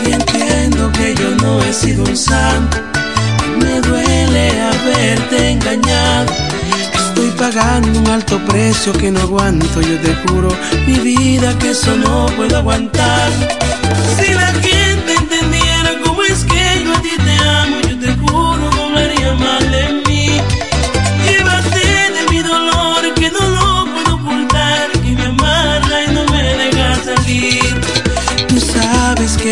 [0.06, 2.76] Y entiendo que yo no he sido un santo.
[3.58, 6.32] Me duele haberte engañado.
[6.94, 10.48] Estoy pagando un alto precio que no aguanto, yo te juro,
[10.86, 13.30] mi vida que eso no puedo aguantar.
[14.16, 18.70] Si la gente entendiera cómo es que yo a ti te amo, yo te juro,
[18.90, 19.91] no haría mal de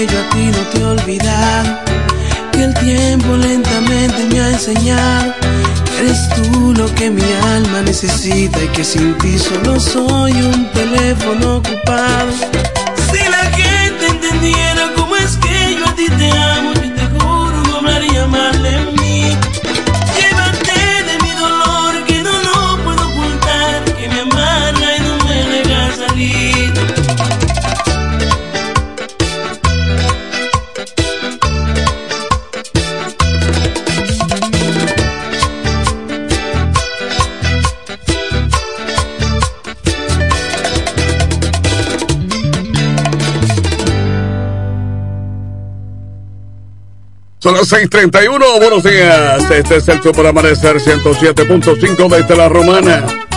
[0.07, 1.79] yo a ti no te he olvidado,
[2.53, 5.35] que el tiempo lentamente me ha enseñado.
[5.85, 7.23] Que eres tú lo que mi
[7.55, 12.33] alma necesita y que sin ti solo soy un teléfono ocupado.
[13.13, 14.80] Si la gente entendiera
[47.43, 48.59] Son las 6:31.
[48.59, 49.51] Buenos días.
[49.51, 53.30] Este es el show por amanecer 107.5 desde la Romana.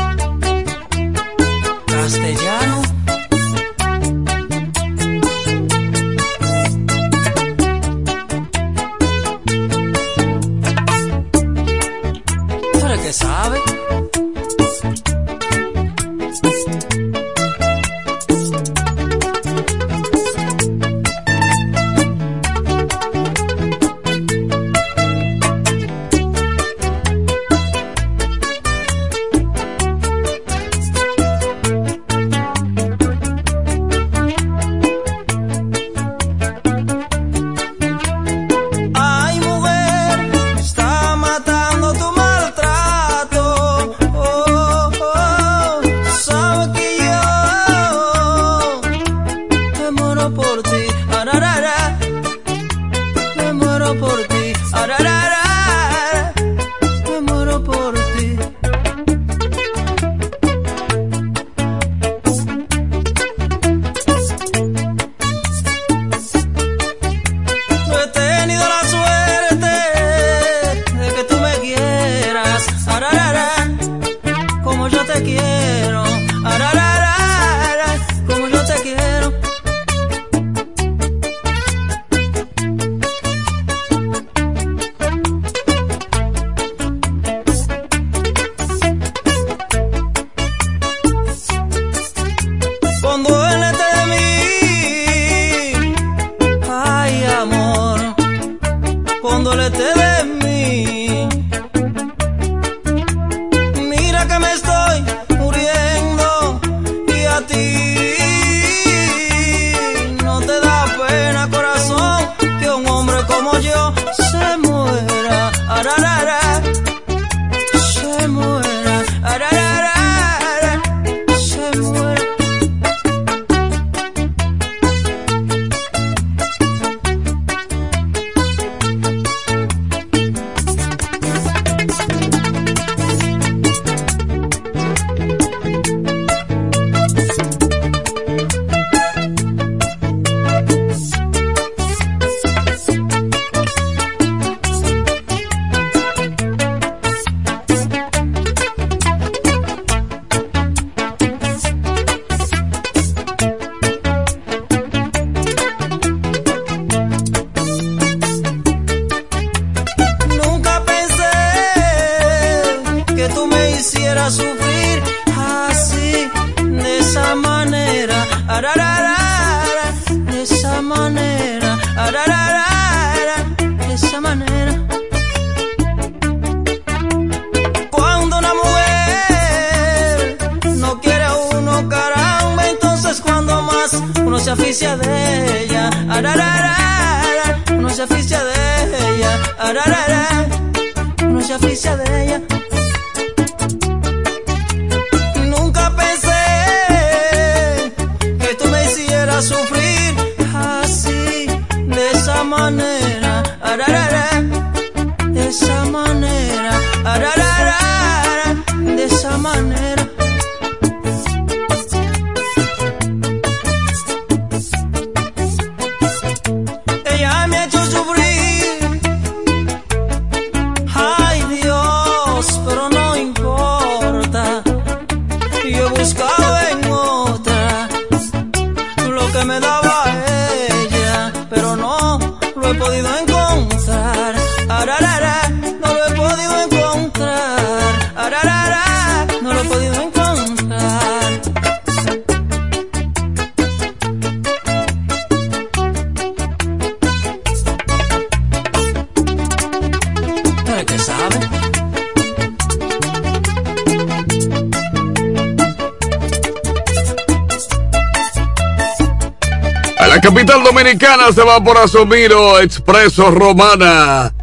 [261.23, 264.33] Romana se va por Asomiro, Expreso Romana.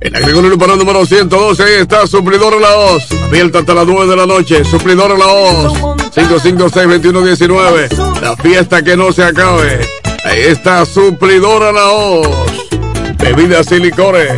[0.00, 3.06] En Agricultura para número 112, ahí está Suplidor La Hoz.
[3.26, 5.72] Abierta hasta las 9 de la noche, Suplidor La Hoz.
[6.14, 8.20] 556-2119.
[8.20, 9.78] La fiesta que no se acabe.
[10.24, 12.26] Ahí está Suplidora La Hoz.
[13.18, 14.32] Bebidas y licores.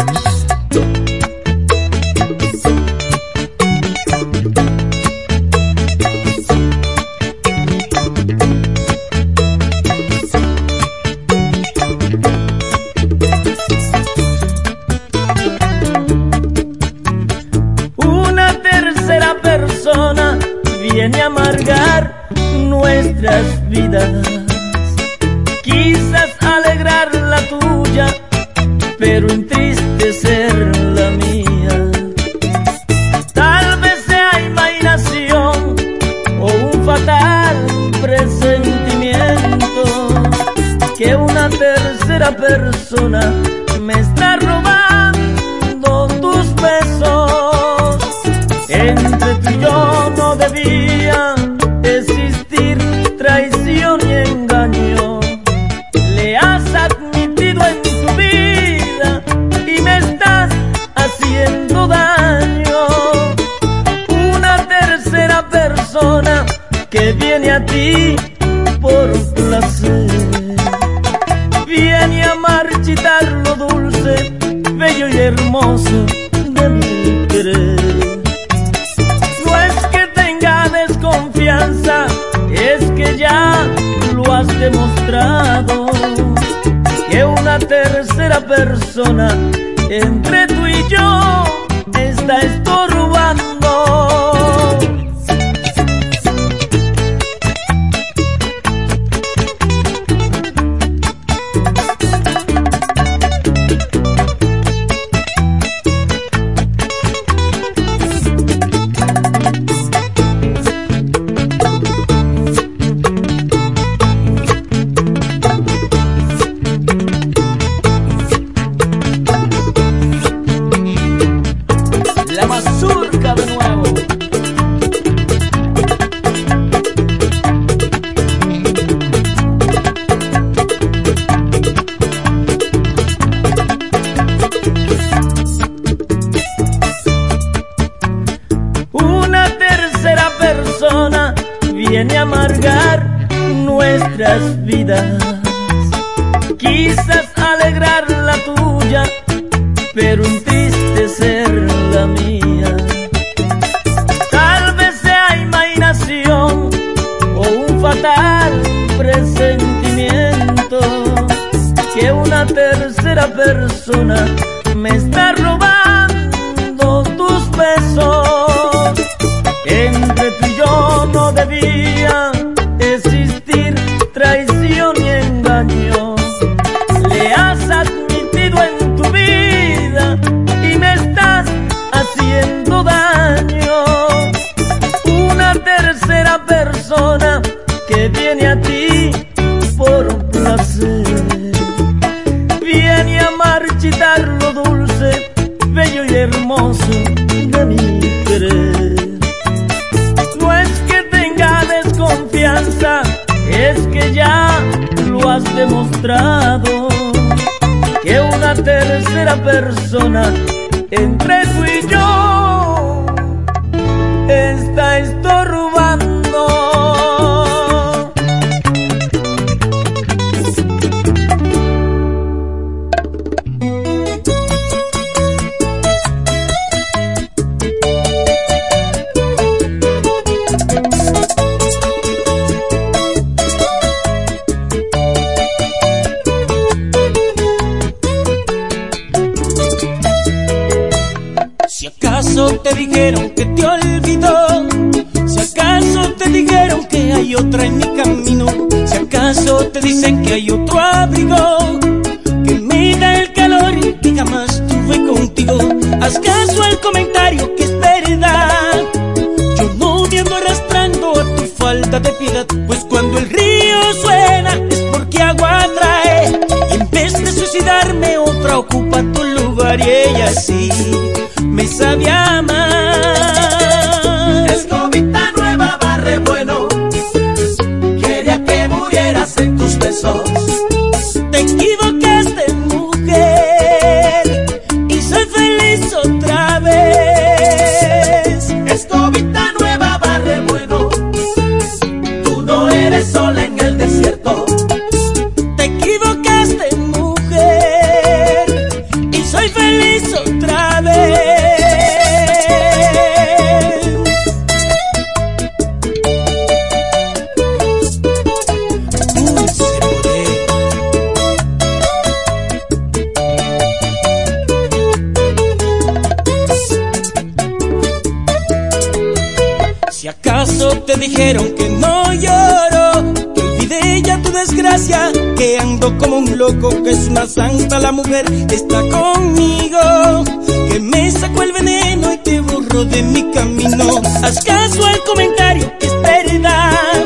[334.22, 337.04] Haz caso al comentario que es verdad.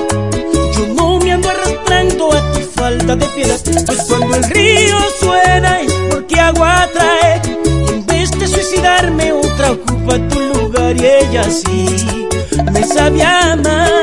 [0.75, 5.81] Yo no me ando arrastrando a tu falta de piedad, pues cuando el río suena
[5.81, 7.41] es porque agua trae.
[7.65, 12.29] Y en vez de suicidarme, otra ocupa tu lugar y ella sí
[12.71, 14.02] me sabe amar.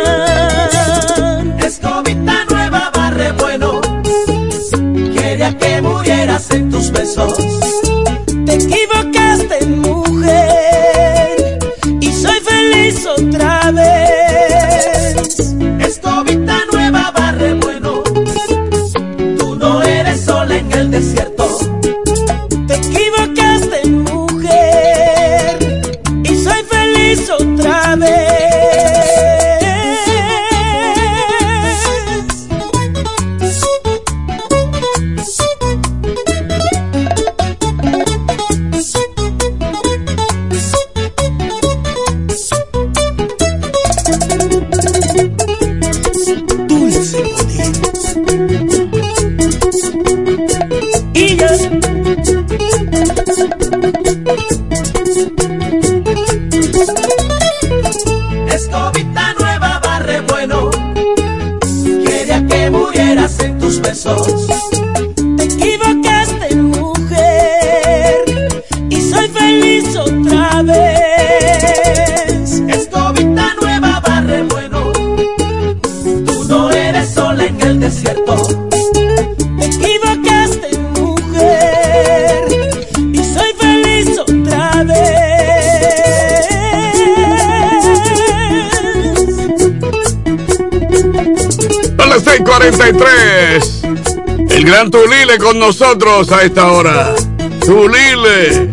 [94.88, 97.14] Tulile con nosotros a esta hora.
[97.60, 98.70] Tulile.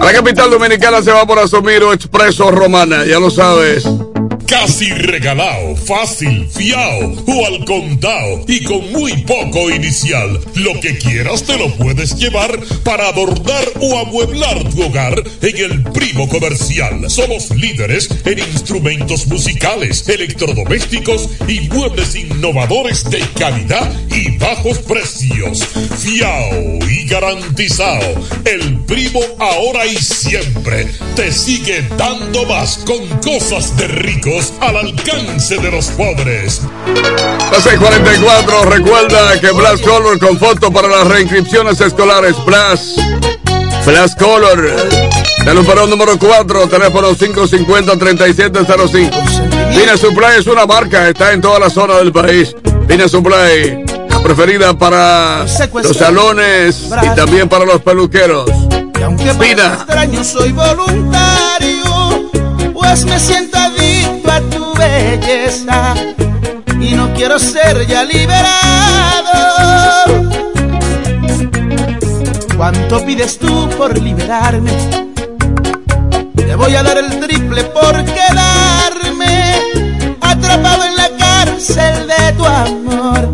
[0.00, 3.84] A la capital dominicana se va por Asomiro Expreso Romana, ya lo sabes.
[4.48, 10.40] Casi regalado, fácil, fiao o al contado y con muy poco inicial.
[10.56, 15.84] Lo que quieras te lo puedes llevar para adornar o amueblar tu hogar en el
[15.92, 17.08] Primo Comercial.
[17.08, 18.40] Somos líderes en
[18.70, 25.64] instrumentos musicales, electrodomésticos y muebles innovadores de calidad y bajos precios.
[25.98, 28.14] Fiao y garantizado.
[28.44, 35.56] El Primo ahora y siempre te sigue dando más con cosas de ricos al alcance
[35.56, 36.62] de los pobres.
[37.50, 42.36] Las 6:44, recuerda que Blast Color con foto para las reinscripciones escolares.
[42.44, 42.98] Blast.
[43.84, 45.09] Blast Color.
[45.44, 49.70] Teléfono número 4, teléfono 550-3705.
[49.70, 52.54] Vina Supply es una marca, está en toda la zona del país.
[52.86, 55.46] Vina Supply, la preferida para
[55.82, 58.50] los salones y también para los peluqueros.
[59.40, 59.74] Vina.
[59.74, 62.30] extraño soy voluntario,
[62.74, 65.94] pues me siento adicto a tu belleza
[66.78, 68.50] y no quiero ser ya liberado.
[72.56, 75.09] ¿Cuánto pides tú por liberarme?
[76.60, 79.54] Voy a dar el triple por quedarme
[80.20, 83.30] atrapado en la cárcel de tu amor,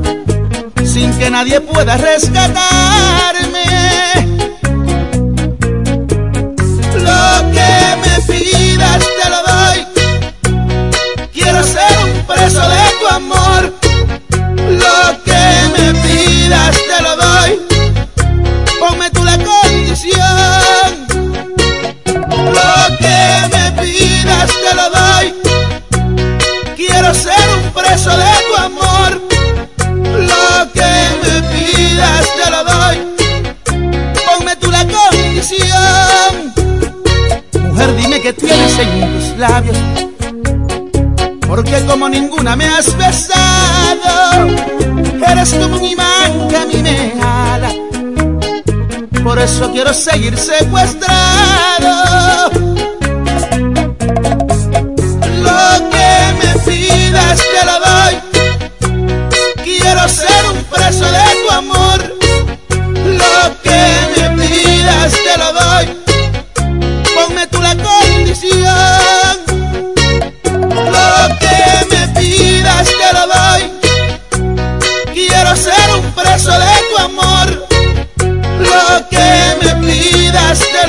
[0.85, 3.46] sin que nadie pueda rescatarme.
[38.27, 39.77] Qué tienes en tus labios.
[41.47, 44.49] Porque como ninguna me has besado,
[45.31, 47.73] eres como un imán que a mí me jala.
[49.23, 52.51] Por eso quiero seguir secuestrado.
[80.65, 80.86] Amor.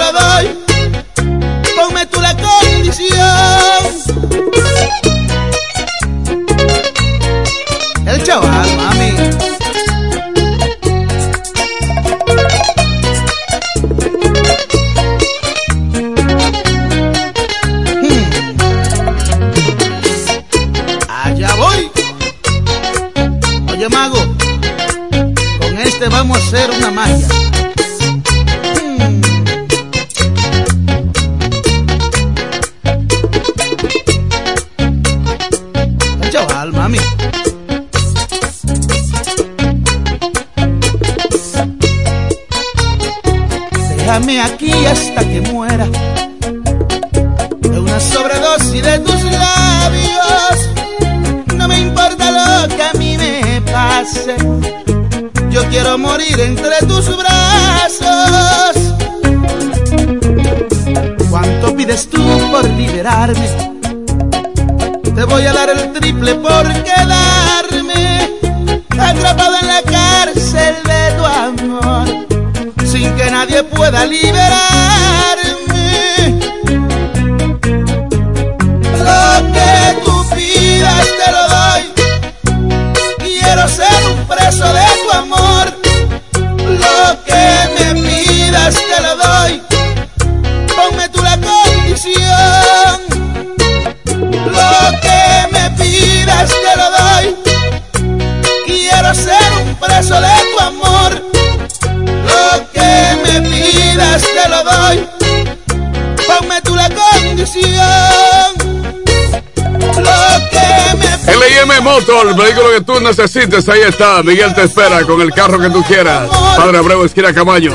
[111.97, 114.21] LIM Motor, el vehículo que tú necesites, ahí está.
[114.21, 116.29] Miguel te espera con el carro que tú quieras.
[116.55, 117.73] Padre Abreu, esquina Camayo.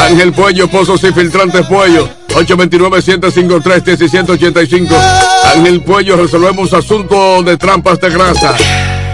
[0.00, 2.08] Ángel Puello, Pozos y Filtrantes Puello.
[2.28, 4.88] 829-153-1785.
[5.54, 8.54] Ángel Puello, resolvemos asuntos de trampas de grasa.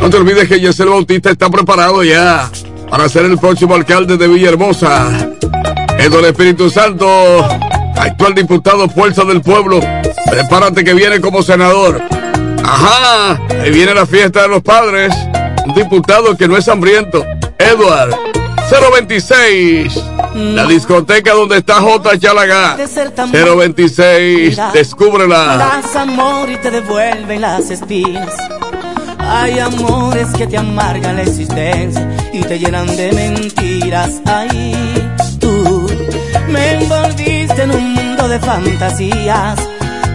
[0.01, 2.51] No te olvides que Yesel Bautista está preparado ya
[2.91, 5.09] para ser el próximo alcalde de Villahermosa.
[5.99, 7.45] Eduardo Espíritu Santo,
[7.97, 9.81] actual diputado Fuerza del Pueblo.
[10.31, 12.03] Prepárate que viene como senador.
[12.65, 15.12] Ajá, ahí viene la fiesta de los padres.
[15.66, 17.24] Un diputado que no es hambriento.
[17.59, 18.15] Edward,
[18.70, 20.03] 026.
[20.35, 22.19] La discoteca donde está J.
[22.19, 22.77] Chalaga.
[22.77, 25.57] 026, descúbrela.
[25.57, 28.35] Das amor y te devuelven las espinas.
[29.19, 34.20] Hay amores que te amargan la existencia y te llenan de mentiras.
[34.27, 34.74] Ahí
[35.39, 35.86] tú
[36.49, 39.59] me envolviste en un mundo de fantasías.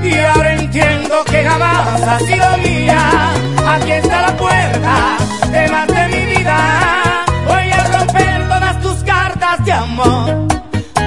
[0.04, 3.34] Y ahora entiendo que jamás has sido mía.
[3.68, 5.18] Aquí está la puerta
[5.52, 7.26] de más de mi vida.
[7.48, 10.48] Voy a romper todas tus cartas de amor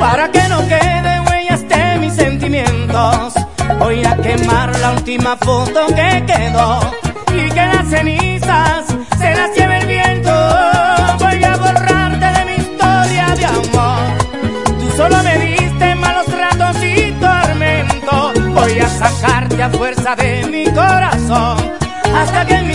[0.01, 3.35] para que no queden huellas de mis sentimientos.
[3.79, 7.02] Voy a quemar la última foto que quedó
[19.53, 21.57] sacarte a fuerza de mi corazón.
[22.15, 22.67] Hasta que en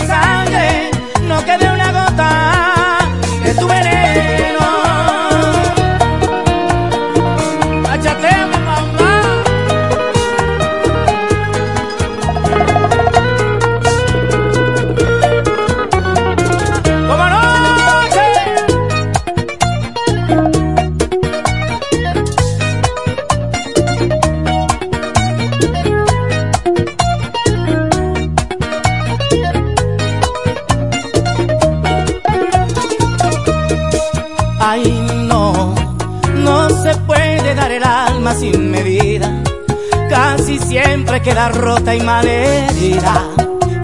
[41.94, 43.24] y malherida.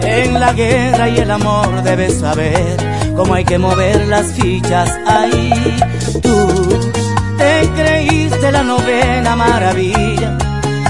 [0.01, 2.77] En la guerra y el amor debes saber
[3.15, 4.89] cómo hay que mover las fichas.
[5.07, 5.51] Ahí
[6.21, 6.91] tú
[7.37, 10.37] te creíste la novena maravilla.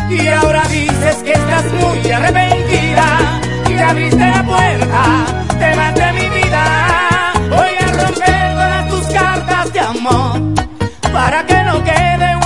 [0.09, 3.05] Y ahora dices que estás muy arrepentida.
[3.69, 5.25] Y te abriste la puerta,
[5.59, 7.33] te de mi vida.
[7.49, 10.41] Voy a romper todas tus cartas de amor
[11.13, 12.44] para que no quede sentimientos.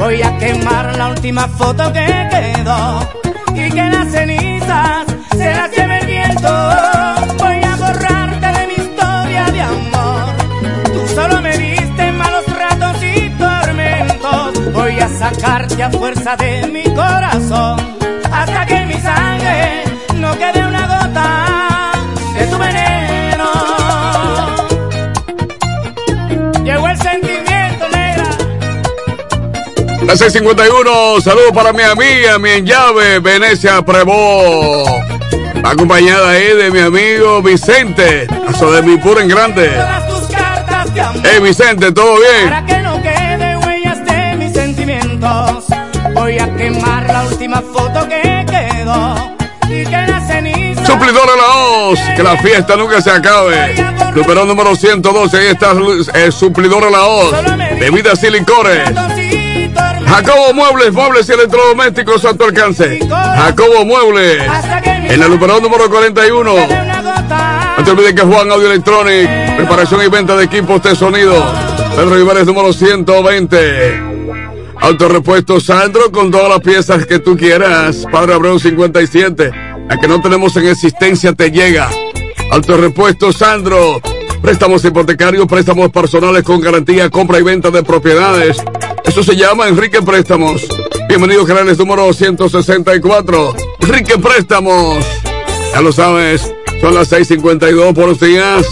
[0.00, 3.06] Voy a quemar la última foto que quedó
[3.54, 5.04] y que las cenizas
[5.36, 6.48] se las lleve el viento.
[7.36, 10.34] Voy a borrarte de mi historia de amor.
[10.84, 14.72] Tú solo me diste malos ratos y tormentos.
[14.72, 17.79] Voy a sacarte a fuerza de mi corazón
[30.10, 34.84] La 651, saludos para mi amiga, mi en llave, Venecia Prevó.
[35.62, 39.70] Acompañada ahí de mi amigo Vicente, paso de mi puro en grande.
[41.22, 42.50] Hey Vicente, ¿todo bien?
[42.50, 45.66] Para que no quede huellas de mis sentimientos,
[46.12, 49.14] voy a quemar la última foto que quedó
[49.68, 50.86] y que la ceniza.
[50.86, 53.76] Suplidor de la Hoz, que la fiesta nunca se acabe.
[54.12, 55.70] Número número 112, ahí está
[56.14, 57.32] el suplidor de la Hoz.
[57.78, 58.90] Bebidas y licores.
[60.10, 62.98] Jacobo Muebles, muebles y electrodomésticos a tu alcance.
[63.08, 64.42] Jacobo Muebles,
[64.84, 66.54] en el número número 41.
[67.78, 71.44] No te olvides que Juan Audio Electronic, reparación y venta de equipos de sonido.
[71.94, 74.02] Pedro Ibares número 120.
[74.80, 78.04] Autorepuesto Sandro con todas las piezas que tú quieras.
[78.10, 79.52] Padre Abreu 57.
[79.88, 81.88] La que no tenemos en existencia te llega.
[82.50, 84.00] Autorepuesto Sandro.
[84.42, 88.56] Préstamos hipotecarios, préstamos personales con garantía, compra y venta de propiedades.
[89.10, 90.68] Eso se llama Enrique Préstamos.
[91.08, 93.56] Bienvenidos, canales número 164.
[93.80, 95.04] Enrique Préstamos.
[95.72, 98.64] Ya lo sabes, son las 6:52 por los días.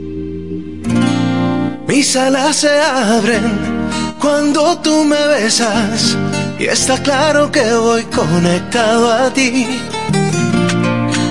[1.91, 6.15] Mis alas se abren cuando tú me besas
[6.57, 9.67] y está claro que voy conectado a ti.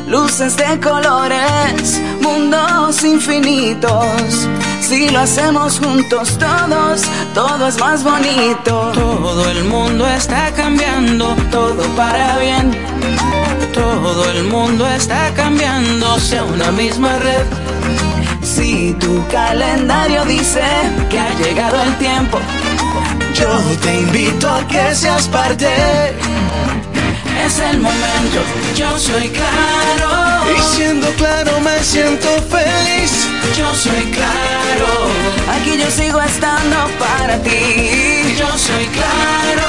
[0.06, 4.46] Luces de colores, mundos infinitos.
[4.82, 8.92] Si lo hacemos juntos todos, todo es más bonito.
[8.92, 12.70] Todo el mundo está cambiando, todo para bien.
[13.72, 17.59] Todo el mundo está cambiando, sea una misma red.
[18.54, 20.60] Si tu calendario dice
[21.08, 22.38] que ha llegado el tiempo,
[23.32, 23.48] yo
[23.80, 25.68] te invito a que seas parte.
[27.46, 28.40] Es el momento,
[28.74, 30.10] yo soy claro.
[30.56, 33.28] Y siendo claro me siento feliz.
[33.56, 34.88] Yo soy claro.
[35.54, 38.34] Aquí yo sigo estando para ti.
[38.36, 39.68] Yo soy claro.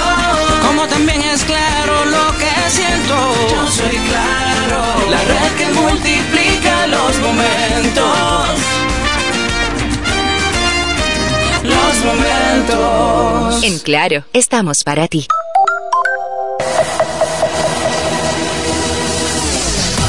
[0.65, 3.15] Como también es claro lo que siento.
[3.51, 5.09] Yo soy claro.
[5.11, 8.50] La red que multiplica los momentos.
[13.63, 15.27] En Claro, estamos para ti.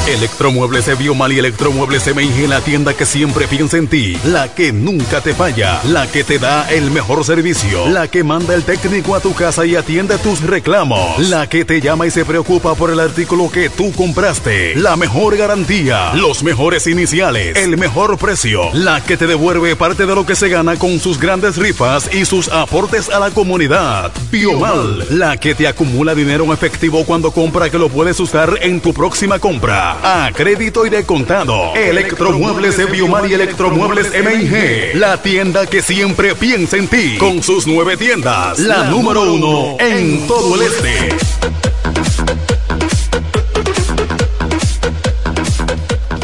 [0.09, 4.73] Electromuebles de Biomal y Electromuebles MIG, la tienda que siempre piensa en ti, la que
[4.73, 9.15] nunca te falla, la que te da el mejor servicio, la que manda el técnico
[9.15, 12.91] a tu casa y atiende tus reclamos, la que te llama y se preocupa por
[12.91, 19.05] el artículo que tú compraste, la mejor garantía, los mejores iniciales, el mejor precio, la
[19.05, 22.49] que te devuelve parte de lo que se gana con sus grandes rifas y sus
[22.49, 24.11] aportes a la comunidad.
[24.33, 28.81] Biomal, la que te acumula dinero en efectivo cuando compra que lo puedes usar en
[28.81, 31.75] tu próxima compra a crédito y de contado.
[31.75, 34.97] Electromuebles de Biomar y Electromuebles MIG.
[34.97, 37.17] La tienda que siempre piensa en ti.
[37.19, 38.59] Con sus nueve tiendas.
[38.59, 41.72] La número uno en todo el este.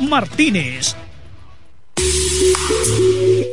[0.00, 0.96] Martínez.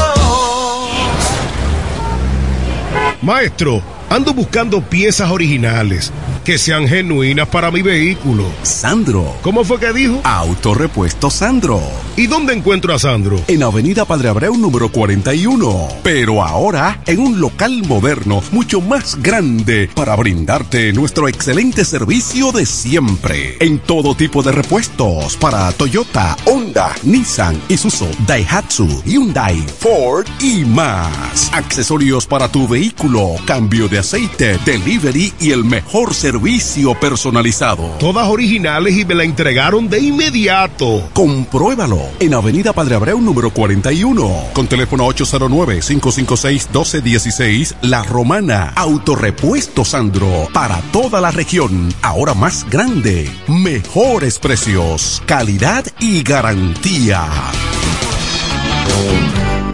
[3.24, 3.82] Maestro,
[4.12, 6.14] ando buscando piezas originales
[6.48, 8.46] que sean genuinas para mi vehículo.
[8.64, 9.36] Sandro.
[9.42, 10.22] ¿Cómo fue que dijo?
[10.24, 11.82] Autorepuesto Sandro.
[12.16, 13.38] ¿Y dónde encuentro a Sandro?
[13.50, 15.90] En Avenida Padre Abreu número 41.
[16.04, 22.66] Pero ahora en un local moderno mucho más grande para brindarte nuestro excelente servicio de
[22.66, 23.58] siempre.
[23.60, 31.50] En todo tipo de repuestos para Toyota, Honda, Nissan, Isuzu, Daihatsu, Hyundai, Ford y más.
[31.52, 37.96] Accesorios para tu vehículo, cambio de aceite, delivery y el mejor servicio servicio personalizado.
[38.00, 41.10] Todas originales y me la entregaron de inmediato.
[41.14, 48.74] Compruébalo en Avenida Padre Abreu número 41 con teléfono 809-556-1216 La Romana.
[48.76, 51.92] Autorepuesto Sandro para toda la región.
[52.04, 53.28] Ahora más grande.
[53.48, 55.24] Mejores precios.
[55.26, 57.26] Calidad y garantía.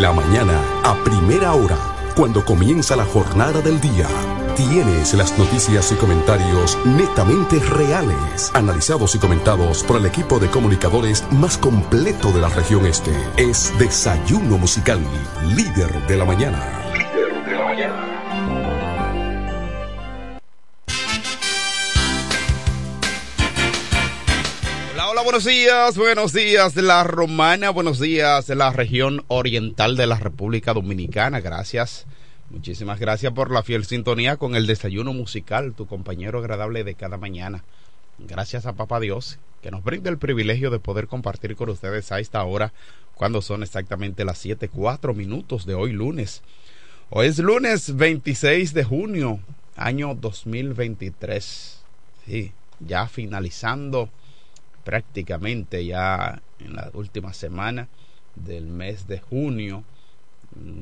[0.00, 1.78] La mañana, a primera hora,
[2.14, 4.06] cuando comienza la jornada del día,
[4.54, 11.24] tienes las noticias y comentarios netamente reales, analizados y comentados por el equipo de comunicadores
[11.32, 13.12] más completo de la región este.
[13.38, 15.00] Es Desayuno Musical,
[15.46, 16.62] líder de la mañana.
[16.92, 18.15] Líder de la mañana.
[25.16, 30.06] Hola, buenos días, buenos días de la Romana, buenos días de la región oriental de
[30.06, 31.40] la República Dominicana.
[31.40, 32.04] Gracias,
[32.50, 37.16] muchísimas gracias por la fiel sintonía con el desayuno musical, tu compañero agradable de cada
[37.16, 37.64] mañana.
[38.18, 42.20] Gracias a Papá Dios que nos brinda el privilegio de poder compartir con ustedes a
[42.20, 42.74] esta hora,
[43.14, 46.42] cuando son exactamente las 7, 4 minutos de hoy lunes.
[47.08, 49.40] Hoy es lunes 26 de junio,
[49.76, 51.80] año 2023.
[52.26, 54.10] Sí, ya finalizando
[54.86, 57.88] prácticamente ya en la última semana
[58.36, 59.82] del mes de junio.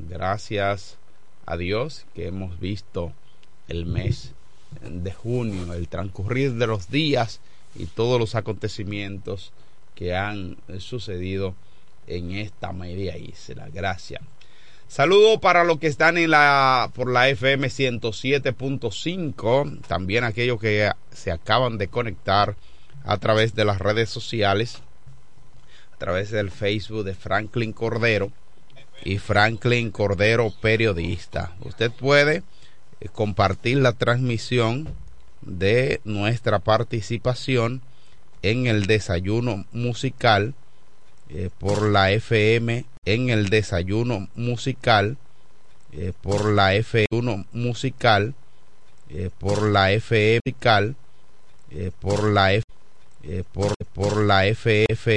[0.07, 0.99] Gracias
[1.47, 3.13] a Dios que hemos visto
[3.67, 4.33] el mes
[4.83, 7.41] de junio, el transcurrir de los días
[7.73, 9.51] y todos los acontecimientos
[9.95, 11.55] que han sucedido
[12.05, 13.69] en esta media isla.
[13.73, 14.21] Gracias.
[14.87, 21.31] Saludo para los que están en la por la FM 107.5, también aquellos que se
[21.31, 22.55] acaban de conectar
[23.05, 24.81] a través de las redes sociales,
[25.93, 28.31] a través del Facebook de Franklin Cordero
[29.03, 31.53] y Franklin Cordero Periodista.
[31.61, 32.43] Usted puede
[32.99, 34.89] eh, compartir la transmisión
[35.41, 37.81] de nuestra participación
[38.41, 40.55] en el desayuno musical
[41.29, 45.17] eh, por la FM, en el desayuno musical
[46.21, 48.33] por la F1 musical
[49.39, 50.97] por la FM musical
[52.01, 52.64] por la F
[53.27, 55.07] eh, por, por la FF